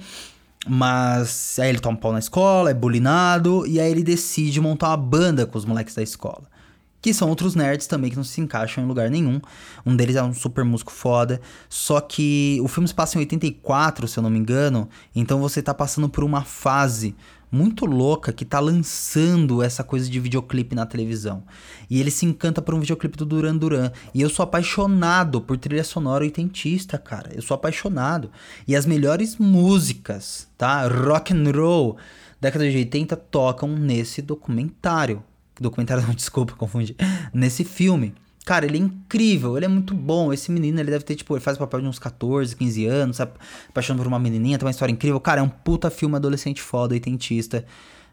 mas 0.67 1.57
aí 1.59 1.69
ele 1.69 1.79
toma 1.79 1.97
um 1.97 1.99
pau 1.99 2.13
na 2.13 2.19
escola, 2.19 2.71
é 2.71 2.73
bulinado, 2.73 3.65
e 3.67 3.79
aí 3.79 3.91
ele 3.91 4.03
decide 4.03 4.59
montar 4.61 4.89
uma 4.89 4.97
banda 4.97 5.45
com 5.45 5.57
os 5.57 5.65
moleques 5.65 5.95
da 5.95 6.01
escola. 6.01 6.53
Que 7.01 7.13
são 7.13 7.27
outros 7.27 7.53
nerds 7.53 7.85
também 7.85 8.09
que 8.09 8.15
não 8.15 8.23
se 8.23 8.39
encaixam 8.39 8.81
em 8.81 8.87
lugar 8.87 9.09
nenhum. 9.09 9.41
Um 9.85 9.93
deles 9.93 10.15
é 10.15 10.23
um 10.23 10.33
super 10.33 10.63
músico 10.63 10.89
foda. 10.89 11.41
Só 11.67 11.99
que 11.99 12.57
o 12.63 12.67
filme 12.69 12.87
se 12.87 12.93
passa 12.93 13.17
em 13.17 13.19
84, 13.19 14.07
se 14.07 14.17
eu 14.17 14.23
não 14.23 14.29
me 14.29 14.39
engano. 14.39 14.87
Então 15.13 15.41
você 15.41 15.61
tá 15.61 15.73
passando 15.73 16.07
por 16.07 16.23
uma 16.23 16.45
fase 16.45 17.13
muito 17.53 17.85
louca 17.85 18.33
que 18.33 18.43
tá 18.43 18.59
lançando 18.59 19.61
essa 19.61 19.83
coisa 19.83 20.09
de 20.09 20.19
videoclipe 20.19 20.75
na 20.75 20.87
televisão. 20.87 21.43
E 21.89 21.99
ele 21.99 22.09
se 22.09 22.25
encanta 22.25 22.61
por 22.61 22.73
um 22.73 22.79
videoclipe 22.79 23.15
do 23.15 23.25
Duran 23.25 23.55
Duran. 23.55 23.91
E 24.13 24.21
eu 24.21 24.29
sou 24.29 24.43
apaixonado 24.43 25.39
por 25.39 25.57
trilha 25.57 25.83
sonora 25.83 26.23
oitentista, 26.23 26.97
cara. 26.97 27.29
Eu 27.33 27.43
sou 27.43 27.53
apaixonado. 27.53 28.31
E 28.67 28.75
as 28.75 28.87
melhores 28.87 29.37
músicas, 29.37 30.47
tá? 30.57 30.87
Rock 30.87 31.33
and 31.33 31.51
roll 31.51 31.97
década 32.41 32.69
de 32.69 32.75
80 32.75 33.15
tocam 33.15 33.69
nesse 33.69 34.21
documentário. 34.21 35.23
Documentário, 35.59 36.05
não, 36.05 36.13
desculpa, 36.15 36.53
confundi. 36.53 36.95
Nesse 37.33 37.63
filme. 37.63 38.13
Cara, 38.45 38.65
ele 38.65 38.77
é 38.77 38.81
incrível, 38.81 39.55
ele 39.55 39.65
é 39.65 39.69
muito 39.69 39.93
bom. 39.93 40.33
Esse 40.33 40.51
menino, 40.51 40.79
ele 40.79 40.91
deve 40.91 41.05
ter, 41.05 41.15
tipo, 41.15 41.33
ele 41.33 41.41
faz 41.41 41.55
o 41.55 41.59
papel 41.59 41.81
de 41.81 41.87
uns 41.87 41.97
14, 41.97 42.55
15 42.55 42.85
anos, 42.85 43.17
sabe? 43.17 43.31
Apaixonado 43.69 44.03
por 44.03 44.07
uma 44.07 44.19
menininha, 44.19 44.57
tem 44.57 44.65
uma 44.65 44.71
história 44.71 44.91
incrível. 44.91 45.19
Cara, 45.19 45.39
é 45.39 45.43
um 45.43 45.49
puta 45.49 45.89
filme 45.89 46.15
adolescente 46.15 46.61
foda, 46.61 46.93
oitentista. 46.93 47.65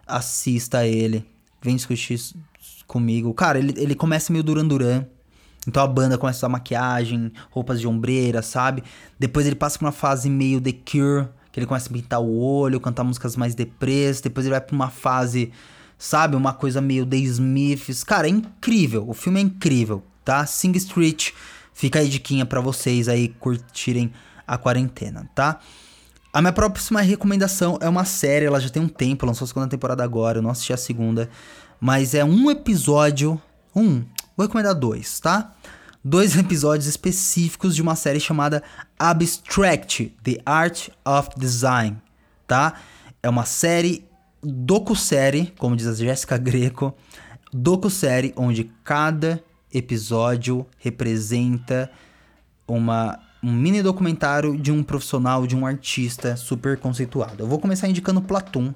Assista 0.06 0.86
ele. 0.86 1.26
Vem 1.60 1.74
discutir 1.74 2.14
isso 2.14 2.36
comigo. 2.86 3.34
Cara, 3.34 3.58
ele, 3.58 3.74
ele 3.76 3.94
começa 3.96 4.32
meio 4.32 4.44
Duran 4.44 4.66
Duran. 4.66 5.04
Então 5.66 5.82
a 5.82 5.86
banda 5.86 6.16
começa 6.16 6.38
a 6.38 6.40
usar 6.40 6.48
maquiagem, 6.48 7.32
roupas 7.50 7.80
de 7.80 7.86
ombreira, 7.86 8.40
sabe? 8.40 8.82
Depois 9.18 9.46
ele 9.46 9.56
passa 9.56 9.78
por 9.78 9.84
uma 9.84 9.92
fase 9.92 10.30
meio 10.30 10.60
The 10.60 10.72
Cure, 10.72 11.28
que 11.52 11.58
ele 11.58 11.66
começa 11.66 11.90
a 11.90 11.92
pintar 11.92 12.20
o 12.20 12.38
olho, 12.38 12.80
cantar 12.80 13.04
músicas 13.04 13.36
mais 13.36 13.54
depressas. 13.54 14.22
Depois 14.22 14.46
ele 14.46 14.52
vai 14.52 14.60
pra 14.60 14.74
uma 14.74 14.90
fase, 14.90 15.52
sabe? 15.98 16.36
Uma 16.36 16.54
coisa 16.54 16.80
meio 16.80 17.04
The 17.04 17.16
Smiths. 17.16 18.04
Cara, 18.04 18.28
é 18.28 18.30
incrível. 18.30 19.04
O 19.08 19.12
filme 19.12 19.40
é 19.40 19.42
incrível 19.42 20.04
tá? 20.30 20.46
Sing 20.46 20.70
Street, 20.76 21.32
fica 21.74 21.98
aí 21.98 22.08
diquinha 22.08 22.46
para 22.46 22.60
vocês 22.60 23.08
aí 23.08 23.30
curtirem 23.40 24.12
a 24.46 24.56
quarentena, 24.56 25.28
tá? 25.34 25.58
A 26.32 26.40
minha 26.40 26.52
próxima 26.52 27.00
recomendação 27.00 27.76
é 27.80 27.88
uma 27.88 28.04
série, 28.04 28.46
ela 28.46 28.60
já 28.60 28.68
tem 28.68 28.80
um 28.80 28.88
tempo, 28.88 29.26
lançou 29.26 29.44
a 29.44 29.48
segunda 29.48 29.66
temporada 29.66 30.04
agora, 30.04 30.38
eu 30.38 30.42
não 30.42 30.50
assisti 30.50 30.72
a 30.72 30.76
segunda, 30.76 31.28
mas 31.80 32.14
é 32.14 32.24
um 32.24 32.48
episódio, 32.48 33.42
um, 33.74 34.04
vou 34.36 34.46
recomendar 34.46 34.72
dois, 34.72 35.18
tá? 35.18 35.52
Dois 36.04 36.36
episódios 36.38 36.86
específicos 36.86 37.74
de 37.74 37.82
uma 37.82 37.96
série 37.96 38.20
chamada 38.20 38.62
Abstract: 38.96 40.14
The 40.22 40.38
Art 40.46 40.90
of 41.04 41.30
Design, 41.36 41.96
tá? 42.46 42.74
É 43.20 43.28
uma 43.28 43.44
série 43.44 44.06
docu-série, 44.40 45.52
como 45.58 45.74
diz 45.74 45.88
a 45.88 45.94
Jéssica 45.94 46.38
Greco, 46.38 46.94
docu-série 47.52 48.32
onde 48.36 48.70
cada 48.84 49.42
episódio 49.72 50.66
representa 50.78 51.90
uma, 52.66 53.18
um 53.42 53.52
mini 53.52 53.82
documentário 53.82 54.56
de 54.56 54.70
um 54.70 54.82
profissional, 54.82 55.46
de 55.46 55.56
um 55.56 55.66
artista 55.66 56.36
super 56.36 56.78
conceituado. 56.78 57.42
Eu 57.42 57.46
vou 57.46 57.58
começar 57.58 57.88
indicando 57.88 58.20
Platum. 58.20 58.72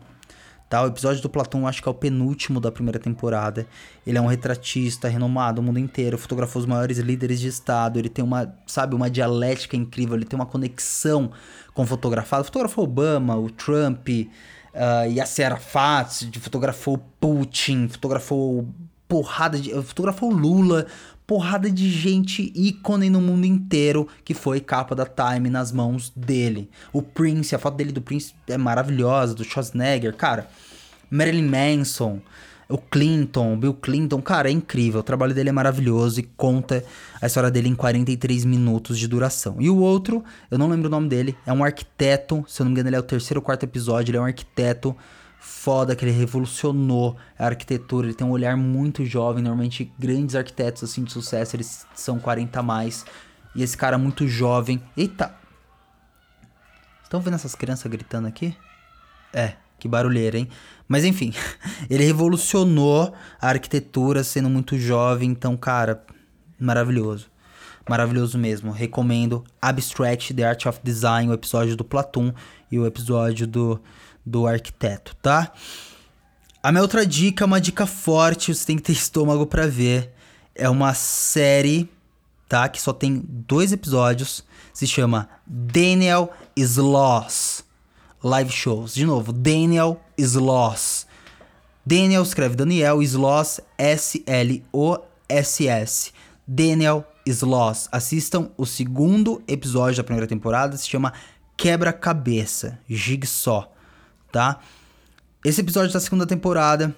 Tá? 0.68 0.82
O 0.82 0.86
episódio 0.86 1.22
do 1.22 1.28
Platum 1.28 1.68
acho 1.68 1.82
que 1.82 1.88
é 1.88 1.90
o 1.90 1.94
penúltimo 1.94 2.58
da 2.58 2.72
primeira 2.72 2.98
temporada. 2.98 3.66
Ele 4.06 4.18
é 4.18 4.20
um 4.20 4.26
retratista 4.26 5.08
renomado 5.08 5.60
no 5.60 5.66
mundo 5.66 5.78
inteiro, 5.78 6.16
fotografou 6.16 6.60
os 6.60 6.66
maiores 6.66 6.98
líderes 6.98 7.38
de 7.38 7.48
estado. 7.48 7.98
Ele 7.98 8.08
tem 8.08 8.24
uma, 8.24 8.52
sabe, 8.66 8.94
uma 8.94 9.10
dialética 9.10 9.76
incrível. 9.76 10.16
Ele 10.16 10.24
tem 10.24 10.38
uma 10.38 10.46
conexão 10.46 11.30
com 11.74 11.86
fotografado. 11.86 12.44
Fotografou 12.44 12.84
Obama, 12.84 13.36
o 13.36 13.50
Trump, 13.50 14.08
uh, 14.08 15.10
Yasser 15.10 15.46
Arafat, 15.46 16.30
fotografou 16.40 16.98
Putin, 17.20 17.88
fotografou 17.88 18.66
porrada 19.14 19.60
de. 19.60 19.70
Fotografou 19.70 20.28
Lula, 20.28 20.88
porrada 21.24 21.70
de 21.70 21.88
gente 21.88 22.52
ícone 22.52 23.08
no 23.08 23.20
mundo 23.20 23.46
inteiro 23.46 24.08
que 24.24 24.34
foi 24.34 24.58
capa 24.58 24.92
da 24.92 25.06
Time 25.06 25.48
nas 25.48 25.70
mãos 25.70 26.12
dele. 26.16 26.68
O 26.92 27.00
Prince, 27.00 27.54
a 27.54 27.58
foto 27.60 27.76
dele 27.76 27.92
do 27.92 28.02
Prince 28.02 28.34
é 28.48 28.58
maravilhosa, 28.58 29.32
do 29.32 29.44
Schwarzenegger, 29.44 30.16
cara. 30.16 30.48
Marilyn 31.08 31.48
Manson, 31.48 32.20
o 32.68 32.76
Clinton, 32.76 33.56
Bill 33.56 33.74
Clinton, 33.74 34.20
cara, 34.20 34.48
é 34.48 34.52
incrível. 34.52 34.98
O 34.98 35.04
trabalho 35.04 35.32
dele 35.32 35.50
é 35.50 35.52
maravilhoso 35.52 36.18
e 36.18 36.24
conta 36.24 36.84
a 37.22 37.26
história 37.28 37.52
dele 37.52 37.68
em 37.68 37.76
43 37.76 38.44
minutos 38.44 38.98
de 38.98 39.06
duração. 39.06 39.58
E 39.60 39.70
o 39.70 39.78
outro, 39.78 40.24
eu 40.50 40.58
não 40.58 40.68
lembro 40.68 40.88
o 40.88 40.90
nome 40.90 41.08
dele, 41.08 41.36
é 41.46 41.52
um 41.52 41.62
arquiteto, 41.62 42.44
se 42.48 42.60
eu 42.60 42.64
não 42.64 42.72
me 42.72 42.74
engano, 42.74 42.88
ele 42.88 42.96
é 42.96 42.98
o 42.98 43.04
terceiro 43.04 43.38
ou 43.38 43.44
quarto 43.44 43.62
episódio, 43.62 44.10
ele 44.10 44.18
é 44.18 44.20
um 44.20 44.24
arquiteto 44.24 44.96
foda, 45.44 45.94
que 45.94 46.02
ele 46.02 46.10
revolucionou 46.10 47.18
a 47.38 47.44
arquitetura. 47.44 48.06
Ele 48.06 48.14
tem 48.14 48.26
um 48.26 48.30
olhar 48.30 48.56
muito 48.56 49.04
jovem. 49.04 49.42
Normalmente, 49.42 49.92
grandes 49.98 50.34
arquitetos 50.34 50.82
assim 50.82 51.04
de 51.04 51.12
sucesso, 51.12 51.54
eles 51.54 51.86
são 51.94 52.18
40 52.18 52.58
a 52.58 52.62
mais. 52.62 53.04
E 53.54 53.62
esse 53.62 53.76
cara 53.76 53.98
muito 53.98 54.26
jovem. 54.26 54.82
Eita! 54.96 55.34
Estão 57.02 57.20
vendo 57.20 57.34
essas 57.34 57.54
crianças 57.54 57.90
gritando 57.92 58.26
aqui? 58.26 58.56
É, 59.34 59.52
que 59.78 59.86
barulheira, 59.86 60.38
hein? 60.38 60.48
Mas 60.88 61.04
enfim, 61.04 61.34
ele 61.90 62.04
revolucionou 62.04 63.12
a 63.38 63.48
arquitetura 63.48 64.24
sendo 64.24 64.48
muito 64.48 64.78
jovem. 64.78 65.30
Então, 65.30 65.58
cara, 65.58 66.02
maravilhoso. 66.58 67.30
Maravilhoso 67.86 68.38
mesmo. 68.38 68.72
Recomendo 68.72 69.44
Abstract, 69.60 70.32
The 70.32 70.44
Art 70.44 70.64
of 70.64 70.80
Design, 70.82 71.30
o 71.30 71.34
episódio 71.34 71.76
do 71.76 71.84
Platum 71.84 72.32
e 72.72 72.78
o 72.78 72.86
episódio 72.86 73.46
do, 73.46 73.78
do 74.24 74.46
arquiteto, 74.46 75.14
tá? 75.16 75.52
A 76.62 76.72
minha 76.72 76.82
outra 76.82 77.06
dica 77.06 77.44
é 77.44 77.46
uma 77.46 77.60
dica 77.60 77.86
forte, 77.86 78.54
você 78.54 78.66
tem 78.66 78.76
que 78.76 78.82
ter 78.82 78.92
estômago 78.96 79.46
para 79.46 79.66
ver. 79.66 80.12
É 80.54 80.68
uma 80.68 80.94
série, 80.94 81.90
tá? 82.48 82.68
Que 82.68 82.80
só 82.80 82.92
tem 82.92 83.22
dois 83.26 83.72
episódios. 83.72 84.44
Se 84.72 84.86
chama 84.86 85.28
Daniel 85.46 86.32
Sloss 86.56 87.64
Live 88.24 88.50
Shows. 88.50 88.94
De 88.94 89.04
novo, 89.04 89.32
Daniel 89.32 90.00
Sloss. 90.16 91.06
Daniel 91.84 92.22
escreve 92.22 92.56
Daniel, 92.56 93.02
Sloss, 93.02 93.60
S-L-O-S-S. 93.76 94.62
Daniel 96.46 97.04
Sloss. 97.26 97.88
Assistam 97.92 98.50
o 98.56 98.64
segundo 98.64 99.42
episódio 99.46 99.98
da 99.98 100.04
primeira 100.04 100.26
temporada, 100.26 100.74
se 100.78 100.88
chama 100.88 101.12
Quebra-Cabeça, 101.56 102.78
Jigsaw, 102.88 103.73
tá? 104.34 104.58
Esse 105.44 105.60
episódio 105.60 105.92
da 105.92 106.00
segunda 106.00 106.26
temporada, 106.26 106.92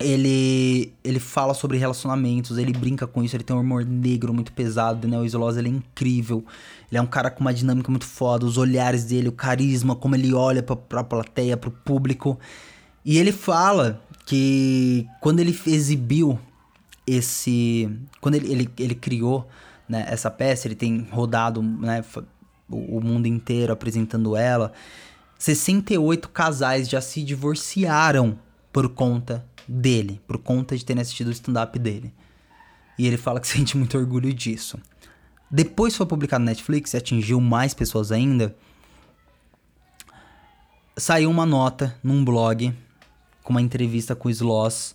ele 0.00 0.94
ele 1.04 1.20
fala 1.20 1.52
sobre 1.52 1.76
relacionamentos, 1.76 2.56
ele 2.56 2.72
brinca 2.72 3.06
com 3.06 3.22
isso, 3.22 3.36
ele 3.36 3.44
tem 3.44 3.54
um 3.54 3.60
humor 3.60 3.84
negro 3.84 4.32
muito 4.32 4.50
pesado, 4.52 5.00
Daniel 5.00 5.26
Sloss, 5.26 5.58
ele 5.58 5.68
é 5.68 5.72
incrível. 5.72 6.42
Ele 6.90 6.98
é 6.98 7.02
um 7.02 7.06
cara 7.06 7.30
com 7.30 7.42
uma 7.42 7.52
dinâmica 7.52 7.90
muito 7.90 8.06
foda, 8.06 8.46
os 8.46 8.56
olhares 8.56 9.04
dele, 9.04 9.28
o 9.28 9.32
carisma, 9.32 9.94
como 9.94 10.14
ele 10.14 10.32
olha 10.32 10.62
pra, 10.62 10.74
pra 10.74 11.04
plateia, 11.04 11.54
pro 11.54 11.70
público. 11.70 12.38
E 13.04 13.18
ele 13.18 13.32
fala 13.32 14.00
que 14.24 15.06
quando 15.20 15.40
ele 15.40 15.58
exibiu 15.66 16.38
esse. 17.06 17.90
Quando 18.22 18.36
ele, 18.36 18.50
ele, 18.50 18.70
ele 18.78 18.94
criou 18.94 19.46
né, 19.86 20.06
essa 20.08 20.30
peça, 20.30 20.66
ele 20.66 20.76
tem 20.76 21.06
rodado 21.10 21.62
né, 21.62 22.02
o, 22.70 22.98
o 22.98 23.00
mundo 23.02 23.26
inteiro 23.26 23.72
apresentando 23.72 24.34
ela. 24.34 24.72
68 25.42 26.28
casais 26.28 26.88
já 26.88 27.00
se 27.00 27.20
divorciaram 27.20 28.38
por 28.72 28.88
conta 28.88 29.44
dele, 29.66 30.20
por 30.24 30.38
conta 30.38 30.78
de 30.78 30.84
terem 30.84 31.00
assistido 31.00 31.26
o 31.26 31.32
stand-up 31.32 31.76
dele. 31.80 32.14
E 32.96 33.08
ele 33.08 33.16
fala 33.16 33.40
que 33.40 33.48
sente 33.58 33.76
muito 33.76 33.98
orgulho 33.98 34.32
disso. 34.32 34.78
Depois 35.50 35.96
foi 35.96 36.06
publicado 36.06 36.44
na 36.44 36.52
Netflix 36.52 36.94
e 36.94 36.96
atingiu 36.96 37.40
mais 37.40 37.74
pessoas 37.74 38.12
ainda. 38.12 38.54
Saiu 40.96 41.28
uma 41.28 41.44
nota 41.44 41.98
num 42.04 42.24
blog 42.24 42.72
com 43.42 43.50
uma 43.50 43.60
entrevista 43.60 44.14
com 44.14 44.28
o 44.28 44.30
Sloss 44.30 44.94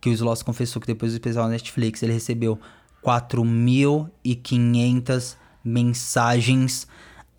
que 0.00 0.08
o 0.08 0.12
Sloss 0.12 0.44
confessou 0.44 0.80
que 0.80 0.86
depois 0.86 1.10
do 1.10 1.16
especial 1.16 1.46
na 1.46 1.50
Netflix 1.50 2.04
ele 2.04 2.12
recebeu 2.12 2.56
4.500 3.04 5.34
mensagens 5.64 6.86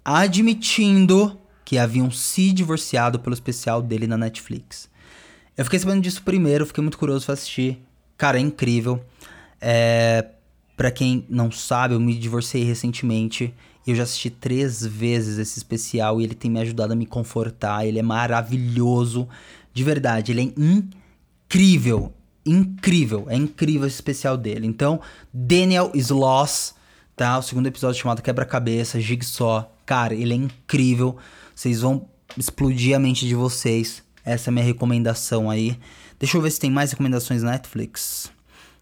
admitindo 0.04 1.40
que 1.70 1.78
haviam 1.78 2.10
se 2.10 2.52
divorciado 2.52 3.20
pelo 3.20 3.36
especial 3.36 3.80
dele 3.80 4.08
na 4.08 4.18
Netflix. 4.18 4.90
Eu 5.56 5.64
fiquei 5.66 5.78
sabendo 5.78 6.02
disso 6.02 6.24
primeiro, 6.24 6.66
fiquei 6.66 6.82
muito 6.82 6.98
curioso 6.98 7.28
para 7.28 7.34
assistir. 7.36 7.78
Cara, 8.18 8.40
é 8.40 8.42
incrível. 8.42 9.00
É, 9.62 10.26
para 10.76 10.90
quem 10.90 11.28
não 11.30 11.52
sabe, 11.52 11.94
eu 11.94 12.00
me 12.00 12.18
divorciei 12.18 12.64
recentemente 12.64 13.54
e 13.86 13.92
eu 13.92 13.96
já 13.96 14.02
assisti 14.02 14.32
três 14.32 14.84
vezes 14.84 15.38
esse 15.38 15.60
especial 15.60 16.20
e 16.20 16.24
ele 16.24 16.34
tem 16.34 16.50
me 16.50 16.60
ajudado 16.60 16.94
a 16.94 16.96
me 16.96 17.06
confortar. 17.06 17.86
Ele 17.86 18.00
é 18.00 18.04
maravilhoso, 18.04 19.30
de 19.72 19.84
verdade. 19.84 20.32
Ele 20.32 20.42
é 20.42 20.52
incrível 20.60 22.12
incrível. 22.44 23.28
É 23.30 23.36
incrível 23.36 23.86
esse 23.86 23.98
especial 23.98 24.36
dele. 24.36 24.66
Então, 24.66 25.00
Daniel 25.32 25.92
Sloss, 25.94 26.74
tá? 27.20 27.38
O 27.38 27.42
segundo 27.42 27.68
episódio 27.68 28.00
chamado 28.00 28.22
Quebra-Cabeça, 28.22 28.98
Jigsaw. 28.98 29.70
Cara, 29.86 30.14
ele 30.14 30.32
é 30.32 30.38
incrível. 30.38 31.18
Vocês 31.54 31.82
vão 31.82 32.08
explodir 32.38 32.96
a 32.96 33.00
mente 33.00 33.28
de 33.28 33.36
vocês. 33.36 34.02
Essa 34.24 34.50
é 34.50 34.52
a 34.52 34.54
minha 34.54 34.64
recomendação 34.64 35.50
aí. 35.50 35.78
Deixa 36.18 36.38
eu 36.38 36.42
ver 36.42 36.50
se 36.50 36.62
tem 36.62 36.72
mais 36.72 36.92
recomendações 36.92 37.44
na 37.44 37.52
Netflix. 37.52 38.32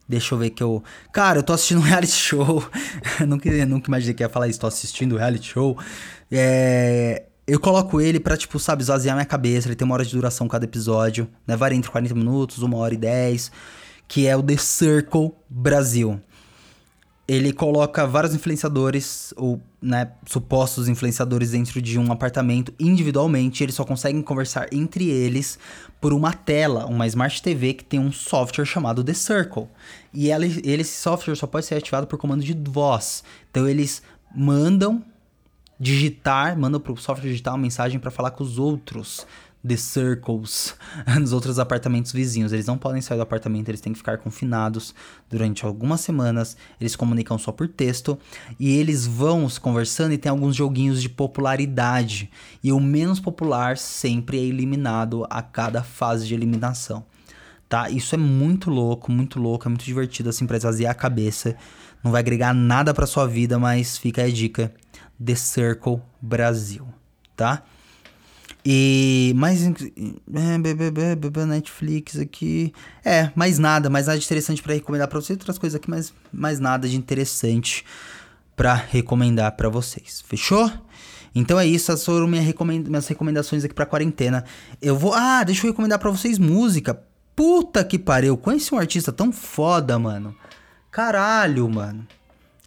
Deixa 0.07 0.35
eu 0.35 0.37
ver 0.37 0.51
que 0.51 0.61
eu. 0.61 0.83
Cara, 1.11 1.39
eu 1.39 1.43
tô 1.43 1.51
assistindo 1.51 1.79
um 1.79 1.83
reality 1.83 2.13
show. 2.13 2.63
nunca, 3.27 3.65
nunca 3.65 3.89
imaginei 3.89 4.13
que 4.13 4.21
ia 4.21 4.29
falar 4.29 4.47
isso. 4.47 4.59
Tô 4.59 4.67
assistindo 4.67 5.15
um 5.15 5.17
reality 5.17 5.53
show. 5.53 5.75
É. 6.31 7.23
Eu 7.47 7.59
coloco 7.59 7.99
ele 7.99 8.19
pra, 8.19 8.37
tipo, 8.37 8.59
sabe, 8.59 8.83
esvaziar 8.83 9.15
minha 9.15 9.25
cabeça. 9.25 9.67
Ele 9.67 9.75
tem 9.75 9.83
uma 9.83 9.95
hora 9.95 10.05
de 10.05 10.11
duração 10.11 10.47
cada 10.47 10.65
episódio, 10.65 11.27
né? 11.47 11.55
Varia 11.55 11.75
entre 11.75 11.89
40 11.89 12.13
minutos, 12.13 12.59
uma 12.59 12.77
hora 12.77 12.93
e 12.93 12.97
10. 12.97 13.51
Que 14.07 14.27
é 14.27 14.37
o 14.37 14.43
The 14.43 14.57
Circle 14.57 15.31
Brasil. 15.49 16.21
Ele 17.27 17.51
coloca 17.51 18.07
vários 18.07 18.33
influenciadores, 18.33 19.33
ou, 19.35 19.61
né, 19.81 20.11
supostos 20.25 20.87
influenciadores 20.87 21.51
dentro 21.51 21.81
de 21.81 21.99
um 21.99 22.09
apartamento 22.09 22.73
individualmente. 22.79 23.63
Eles 23.63 23.75
só 23.75 23.83
conseguem 23.83 24.21
conversar 24.21 24.67
entre 24.71 25.09
eles 25.09 25.59
por 25.99 26.13
uma 26.13 26.31
tela, 26.31 26.85
uma 26.85 27.05
Smart 27.05 27.41
TV 27.41 27.73
que 27.73 27.83
tem 27.83 27.99
um 27.99 28.13
software 28.13 28.65
chamado 28.65 29.03
The 29.03 29.13
Circle. 29.13 29.67
E 30.13 30.29
ela, 30.31 30.45
ele, 30.45 30.81
esse 30.81 31.01
software 31.01 31.35
só 31.35 31.45
pode 31.45 31.65
ser 31.65 31.75
ativado 31.75 32.07
por 32.07 32.17
comando 32.17 32.43
de 32.43 32.57
voz. 32.69 33.25
Então 33.51 33.67
eles 33.67 34.01
mandam 34.33 35.03
digitar, 35.79 36.57
manda 36.57 36.79
pro 36.79 36.95
software 36.97 37.29
digitar 37.29 37.53
uma 37.53 37.61
mensagem 37.61 37.99
para 37.99 38.09
falar 38.09 38.31
com 38.31 38.43
os 38.43 38.57
outros 38.57 39.27
The 39.65 39.77
Circles 39.77 40.75
nos 41.19 41.33
outros 41.33 41.59
apartamentos 41.59 42.11
vizinhos. 42.11 42.51
Eles 42.51 42.65
não 42.65 42.77
podem 42.77 43.01
sair 43.01 43.17
do 43.17 43.23
apartamento, 43.23 43.69
eles 43.69 43.81
têm 43.81 43.93
que 43.93 43.99
ficar 43.99 44.17
confinados 44.17 44.93
durante 45.29 45.65
algumas 45.65 46.01
semanas. 46.01 46.57
Eles 46.79 46.95
comunicam 46.95 47.37
só 47.37 47.51
por 47.51 47.67
texto 47.67 48.17
e 48.59 48.77
eles 48.77 49.05
vão 49.05 49.47
se 49.49 49.59
conversando 49.59 50.13
e 50.13 50.17
tem 50.17 50.29
alguns 50.29 50.55
joguinhos 50.55 51.01
de 51.01 51.09
popularidade. 51.09 52.29
E 52.63 52.71
o 52.71 52.79
menos 52.79 53.19
popular 53.19 53.77
sempre 53.77 54.37
é 54.37 54.43
eliminado 54.43 55.25
a 55.29 55.41
cada 55.41 55.83
fase 55.83 56.27
de 56.27 56.33
eliminação. 56.33 57.05
Tá? 57.69 57.89
Isso 57.89 58.15
é 58.15 58.17
muito 58.17 58.69
louco, 58.69 59.11
muito 59.11 59.39
louco, 59.39 59.67
é 59.67 59.69
muito 59.69 59.83
divertido 59.83 60.29
assim 60.29 60.45
para 60.45 60.55
esvaziar 60.55 60.91
a 60.91 60.95
cabeça. 60.95 61.55
Não 62.01 62.11
vai 62.11 62.21
agregar 62.21 62.53
nada 62.53 62.93
para 62.93 63.05
sua 63.05 63.27
vida, 63.27 63.59
mas 63.59 63.97
fica 63.97 64.23
a 64.23 64.29
dica 64.29 64.73
The 65.23 65.35
Circle 65.35 65.99
Brasil, 66.21 66.87
tá? 67.35 67.63
E 68.69 69.31
mais 69.37 69.63
é, 69.63 71.45
Netflix 71.45 72.19
aqui. 72.19 72.73
É, 73.01 73.31
mais 73.33 73.57
nada, 73.57 73.89
mais 73.89 74.07
nada 74.07 74.19
de 74.19 74.25
interessante 74.25 74.61
para 74.61 74.73
recomendar 74.73 75.07
para 75.07 75.21
vocês, 75.21 75.39
outras 75.39 75.57
coisas 75.57 75.77
aqui, 75.77 75.89
mas 75.89 76.13
mais 76.33 76.59
nada 76.59 76.85
de 76.85 76.97
interessante 76.97 77.85
para 78.57 78.73
recomendar 78.73 79.53
para 79.53 79.69
vocês. 79.69 80.21
Fechou? 80.27 80.69
Então 81.33 81.57
é 81.57 81.65
isso, 81.65 81.93
essas 81.93 82.05
foram 82.05 82.27
minha 82.27 82.43
minhas 82.65 83.07
recomendações 83.07 83.63
aqui 83.63 83.73
pra 83.73 83.85
quarentena. 83.85 84.43
Eu 84.81 84.97
vou. 84.97 85.13
Ah, 85.13 85.45
deixa 85.45 85.65
eu 85.65 85.71
recomendar 85.71 85.97
pra 85.97 86.11
vocês 86.11 86.37
música. 86.37 87.01
Puta 87.37 87.85
que 87.85 87.97
pariu, 87.97 88.35
conheci 88.35 88.75
um 88.75 88.79
artista 88.79 89.13
tão 89.13 89.31
foda, 89.31 89.97
mano. 89.97 90.35
Caralho, 90.91 91.69
mano. 91.69 92.05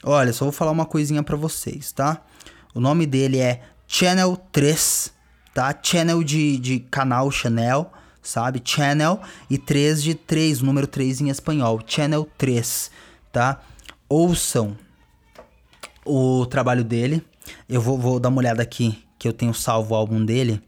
Olha, 0.03 0.33
só 0.33 0.47
vou 0.47 0.53
falar 0.53 0.71
uma 0.71 0.87
coisinha 0.87 1.23
pra 1.23 1.37
vocês, 1.37 1.93
tá? 1.93 2.23
O 2.75 2.81
nome 2.81 3.05
dele 3.05 3.37
é 3.37 3.61
Channel 3.87 4.35
3, 4.51 5.20
tá? 5.55 5.75
Channel 5.83 6.23
de, 6.23 6.59
de 6.59 6.81
canal 6.81 7.31
Chanel, 7.31 7.93
sabe? 8.23 8.61
Channel 8.65 9.21
e 9.49 9.59
3 9.59 10.03
de 10.03 10.15
3, 10.15 10.63
o 10.63 10.67
número 10.67 10.87
3 10.87 11.21
em 11.21 11.29
espanhol. 11.29 11.81
Channel 11.87 12.29
3, 12.37 12.91
tá? 13.33 13.61
Ouçam 14.09 14.77
o 16.05 16.47
trabalho 16.47 16.85
dele. 16.85 17.25
Eu 17.69 17.81
vou, 17.81 17.99
vou 17.99 18.21
dar 18.21 18.29
uma 18.29 18.39
olhada 18.39 18.63
aqui, 18.63 19.03
que 19.19 19.27
eu 19.27 19.33
tenho 19.33 19.55
salvo 19.55 19.95
o 19.95 19.97
álbum 19.97 20.25
dele. 20.25 20.63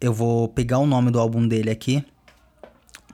Eu 0.00 0.12
vou 0.12 0.48
pegar 0.48 0.78
o 0.78 0.86
nome 0.86 1.10
do 1.10 1.20
álbum 1.20 1.46
dele 1.46 1.70
aqui, 1.70 2.04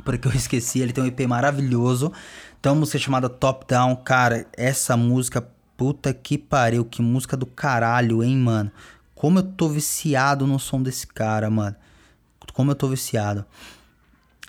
porque 0.05 0.29
eu 0.29 0.33
esqueci. 0.37 0.81
Ele 0.81 0.93
tem 0.93 1.03
um 1.03 1.07
EP 1.07 1.21
maravilhoso. 1.27 2.13
Tem 2.61 2.71
uma 2.71 2.81
música 2.81 2.99
chamada 2.99 3.29
Top 3.29 3.67
Down. 3.67 3.97
Cara, 3.97 4.47
essa 4.57 4.97
música 4.97 5.41
Puta 5.77 6.15
que 6.15 6.39
pariu, 6.39 6.87
que 6.87 7.03
música 7.03 7.37
do 7.37 7.45
caralho, 7.45 8.25
hein, 8.25 8.39
mano? 8.39 8.73
Como 9.17 9.39
eu 9.39 9.43
tô 9.43 9.69
viciado 9.69 10.47
no 10.47 10.59
som 10.61 10.81
desse 10.81 11.07
cara, 11.07 11.51
mano. 11.51 11.75
Como 12.53 12.71
eu 12.71 12.75
tô 12.75 12.87
viciado. 12.87 13.45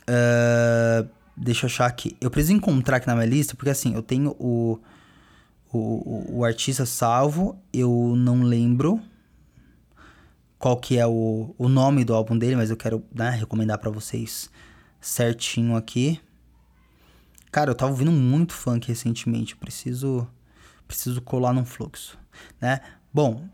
Uh, 0.03 1.09
deixa 1.35 1.65
eu 1.65 1.67
achar 1.67 1.85
aqui. 1.87 2.15
Eu 2.19 2.29
preciso 2.29 2.53
encontrar 2.53 2.97
aqui 2.97 3.07
na 3.07 3.15
minha 3.15 3.25
lista, 3.25 3.55
porque 3.55 3.69
assim, 3.69 3.95
eu 3.95 4.03
tenho 4.03 4.35
o, 4.37 4.77
o, 5.73 6.39
o 6.39 6.45
artista 6.45 6.85
salvo, 6.85 7.57
eu 7.73 8.13
não 8.15 8.43
lembro 8.43 9.01
qual 10.59 10.77
que 10.77 10.97
é 10.97 11.07
o, 11.07 11.55
o 11.57 11.69
nome 11.69 12.03
do 12.03 12.13
álbum 12.13 12.37
dele, 12.37 12.57
mas 12.57 12.69
eu 12.69 12.77
quero 12.77 13.03
né, 13.15 13.29
recomendar 13.29 13.77
para 13.77 13.89
vocês 13.89 14.49
certinho 14.99 15.77
aqui. 15.77 16.19
Cara, 17.51 17.71
eu 17.71 17.75
tava 17.75 17.91
ouvindo 17.91 18.11
muito 18.11 18.53
funk 18.53 18.87
recentemente, 18.87 19.55
preciso 19.55 20.27
preciso 20.85 21.21
colar 21.21 21.53
num 21.53 21.65
fluxo, 21.65 22.17
né? 22.61 22.79
Bom, 23.13 23.45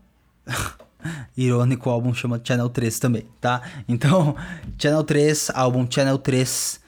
irônico, 1.36 1.88
o 1.88 1.92
álbum 1.92 2.14
chama 2.14 2.40
Channel 2.42 2.68
3 2.68 2.98
também, 2.98 3.26
tá? 3.40 3.62
Então, 3.88 4.34
Channel 4.78 5.04
3, 5.04 5.50
álbum 5.54 5.86
Channel 5.88 6.18
3, 6.18 6.80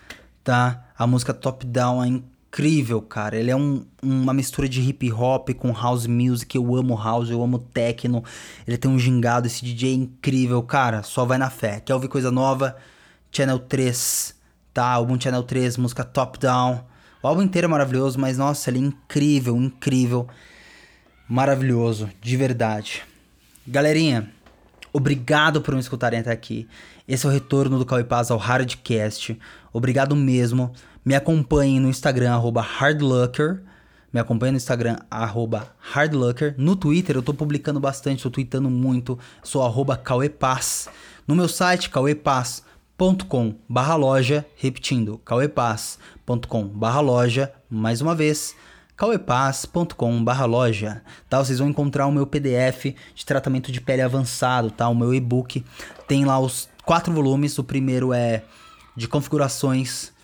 tá? 0.43 0.85
A 0.99 1.07
música 1.07 1.35
Top 1.35 1.67
Down 1.67 2.03
é 2.03 2.09
incrível, 2.09 3.03
cara. 3.03 3.37
Ele 3.37 3.51
é 3.51 3.57
um, 3.57 3.85
uma 4.03 4.33
mistura 4.33 4.69
de 4.69 4.81
hip 4.81 5.13
hop 5.13 5.51
com 5.51 5.73
house 5.73 6.07
music. 6.07 6.57
Eu 6.57 6.75
amo 6.75 6.97
house, 6.97 7.29
eu 7.29 7.43
amo 7.43 7.59
techno. 7.59 8.25
Ele 8.67 8.79
tem 8.79 8.91
um 8.91 8.99
gingado, 8.99 9.47
esse 9.47 9.65
DJ 9.65 9.91
é 9.91 9.95
incrível, 9.95 10.63
cara. 10.63 11.03
Só 11.03 11.25
vai 11.25 11.37
na 11.37 11.51
fé. 11.51 11.81
Quer 11.81 11.95
ouvir 11.95 12.09
coisa 12.09 12.31
nova? 12.31 12.77
Channel 13.31 13.59
3, 13.59 14.35
tá? 14.73 14.87
Álbum 14.87 15.21
Channel 15.21 15.43
3, 15.43 15.77
música 15.77 16.03
Top 16.03 16.39
Down. 16.39 16.83
O 17.23 17.29
álbum 17.29 17.43
inteiro 17.43 17.67
é 17.67 17.69
maravilhoso, 17.69 18.19
mas 18.19 18.39
nossa, 18.39 18.71
ele 18.71 18.79
é 18.79 18.83
incrível, 18.83 19.57
incrível. 19.57 20.27
Maravilhoso, 21.29 22.09
de 22.23 22.37
verdade. 22.37 23.03
Galerinha, 23.69 24.31
obrigado 24.93 25.61
por 25.61 25.75
me 25.75 25.81
escutarem 25.81 26.21
até 26.21 26.31
aqui. 26.31 26.69
Esse 27.09 27.27
é 27.27 27.29
o 27.29 27.33
retorno 27.33 27.81
do 27.81 27.85
Cauê 27.85 28.05
Paz 28.05 28.31
ao 28.31 28.39
Hardcast. 28.39 29.37
Obrigado 29.73 30.15
mesmo. 30.15 30.73
Me 31.05 31.17
acompanhem 31.17 31.81
no 31.81 31.89
Instagram, 31.89 32.33
arroba 32.33 32.61
hardlucker. 32.61 33.61
Me 34.13 34.21
acompanhe 34.21 34.53
no 34.53 34.57
Instagram, 34.57 34.99
arroba 35.11 35.75
hardlucker. 35.81 36.55
No 36.57 36.77
Twitter 36.77 37.17
eu 37.17 37.23
tô 37.23 37.35
publicando 37.35 37.81
bastante, 37.81 38.23
tô 38.23 38.31
tweetando 38.31 38.71
muito. 38.71 39.19
Sou 39.43 39.65
arroba 39.65 39.97
Cauê 39.97 40.29
Paz. 40.29 40.89
No 41.27 41.35
meu 41.35 41.49
site, 41.49 41.91
cauepaz.com 41.91 43.57
barra 43.69 43.97
loja, 43.97 44.47
repetindo, 44.55 45.19
cauepaz.com 45.25 46.69
barra 46.69 47.01
loja, 47.01 47.53
mais 47.69 48.01
uma 48.01 48.15
vez 48.15 48.55
cauepaz.com/loja, 48.97 51.03
tá? 51.29 51.39
Vocês 51.39 51.59
vão 51.59 51.69
encontrar 51.69 52.07
o 52.07 52.13
meu 52.13 52.27
PDF 52.27 52.95
de 53.15 53.27
tratamento 53.27 53.71
de 53.71 53.81
pele 53.81 54.03
avançado, 54.03 54.71
tá? 54.71 54.89
O 54.89 54.95
meu 54.95 55.15
e-book 55.15 55.65
tem 56.09 56.25
lá 56.25 56.39
os 56.39 56.69
quatro 56.85 57.13
volumes. 57.13 57.59
O 57.59 57.65
primeiro 57.65 58.13
é 58.13 58.43
de 58.97 59.07
configurações 59.07 60.17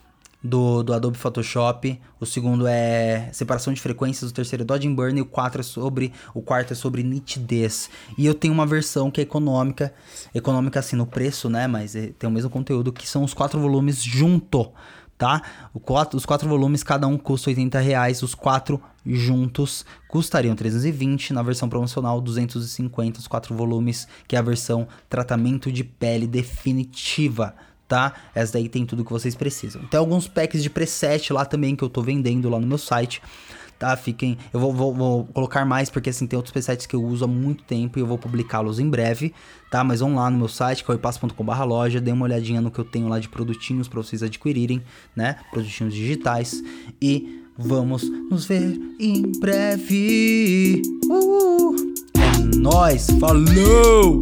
do, 0.42 0.82
do 0.82 0.92
Adobe 0.92 1.16
Photoshop. 1.16 2.00
O 2.18 2.26
segundo 2.26 2.66
é 2.66 3.28
separação 3.32 3.72
de 3.72 3.80
frequências. 3.80 4.30
O 4.30 4.35
terceiro 4.35 4.62
é 4.62 4.66
dodging 4.66 4.94
burn. 4.94 5.18
E 5.18 5.22
o, 5.22 5.26
quatro 5.26 5.61
é 5.61 5.64
sobre, 5.64 6.12
o 6.35 6.42
quarto 6.42 6.72
é 6.72 6.74
sobre 6.74 7.02
nitidez. 7.02 7.88
E 8.18 8.26
eu 8.26 8.35
tenho 8.35 8.52
uma 8.52 8.66
versão 8.66 9.11
que 9.11 9.20
é 9.20 9.24
econômica. 9.24 9.94
Econômica 10.35 10.80
assim 10.80 10.96
no 10.96 11.06
preço, 11.06 11.48
né? 11.48 11.66
Mas 11.66 11.94
é, 11.94 12.08
tem 12.18 12.28
o 12.28 12.32
mesmo 12.32 12.50
conteúdo 12.50 12.92
que 12.92 13.06
são 13.06 13.22
os 13.22 13.32
quatro 13.32 13.61
volumes 13.61 14.02
junto 14.02 14.72
tá? 15.22 15.40
Quatro, 15.85 16.16
os 16.16 16.26
quatro 16.26 16.48
volumes, 16.48 16.82
cada 16.82 17.06
um 17.06 17.16
custa 17.16 17.50
80 17.50 17.78
reais, 17.78 18.24
os 18.24 18.35
quatro 18.35 18.82
juntos 19.06 19.87
custariam 20.08 20.56
320, 20.56 21.32
na 21.32 21.44
versão 21.44 21.68
promocional 21.68 22.20
250, 22.20 23.20
os 23.20 23.28
quatro 23.28 23.54
volumes, 23.54 24.08
que 24.26 24.35
é 24.35 24.38
a 24.40 24.42
versão 24.42 24.88
tratamento 25.08 25.70
de 25.70 25.85
pele 25.85 26.26
definitiva, 26.26 27.54
tá? 27.87 28.14
Essa 28.35 28.54
daí 28.54 28.68
tem 28.68 28.85
tudo 28.85 29.04
que 29.04 29.12
vocês 29.12 29.37
precisam. 29.37 29.85
Tem 29.85 30.00
alguns 30.00 30.26
packs 30.26 30.61
de 30.61 30.68
preset 30.68 31.32
lá 31.32 31.44
também 31.44 31.76
que 31.76 31.85
eu 31.85 31.88
tô 31.88 32.02
vendendo 32.02 32.50
lá 32.50 32.58
no 32.58 32.66
meu 32.66 32.78
site 32.78 33.22
tá? 33.83 33.97
Fiquem. 33.97 34.38
Eu 34.53 34.61
vou, 34.61 34.73
vou, 34.73 34.95
vou, 34.95 35.25
colocar 35.25 35.64
mais, 35.64 35.90
porque 35.90 36.11
assim, 36.11 36.25
tem 36.25 36.37
outros 36.37 36.53
presets 36.53 36.87
que 36.87 36.95
eu 36.95 37.03
uso 37.03 37.25
há 37.25 37.27
muito 37.27 37.64
tempo 37.64 37.99
e 37.99 38.01
eu 38.01 38.07
vou 38.07 38.16
publicá-los 38.16 38.79
em 38.79 38.88
breve, 38.88 39.35
tá? 39.73 39.83
Mas 39.83 39.99
vão 39.99 40.14
lá 40.14 40.31
no 40.31 40.38
meu 40.38 40.47
site, 40.47 40.85
coipasso.com.br 40.85 41.64
loja, 41.64 42.01
dê 42.01 42.12
uma 42.12 42.25
olhadinha 42.25 42.61
no 42.61 42.71
que 42.71 42.79
eu 42.79 42.85
tenho 42.85 43.09
lá 43.09 43.18
de 43.18 43.29
produtinhos 43.29 43.88
para 43.88 44.01
vocês 44.01 44.23
adquirirem, 44.23 44.81
né? 45.16 45.37
Produtinhos 45.51 45.92
digitais. 45.92 46.62
E 47.01 47.42
vamos 47.59 48.09
nos 48.31 48.45
ver 48.45 48.81
em 49.01 49.33
breve. 49.40 50.81
Uh! 51.07 51.75
É 52.16 52.57
nóis, 52.57 53.09
falou! 53.18 54.21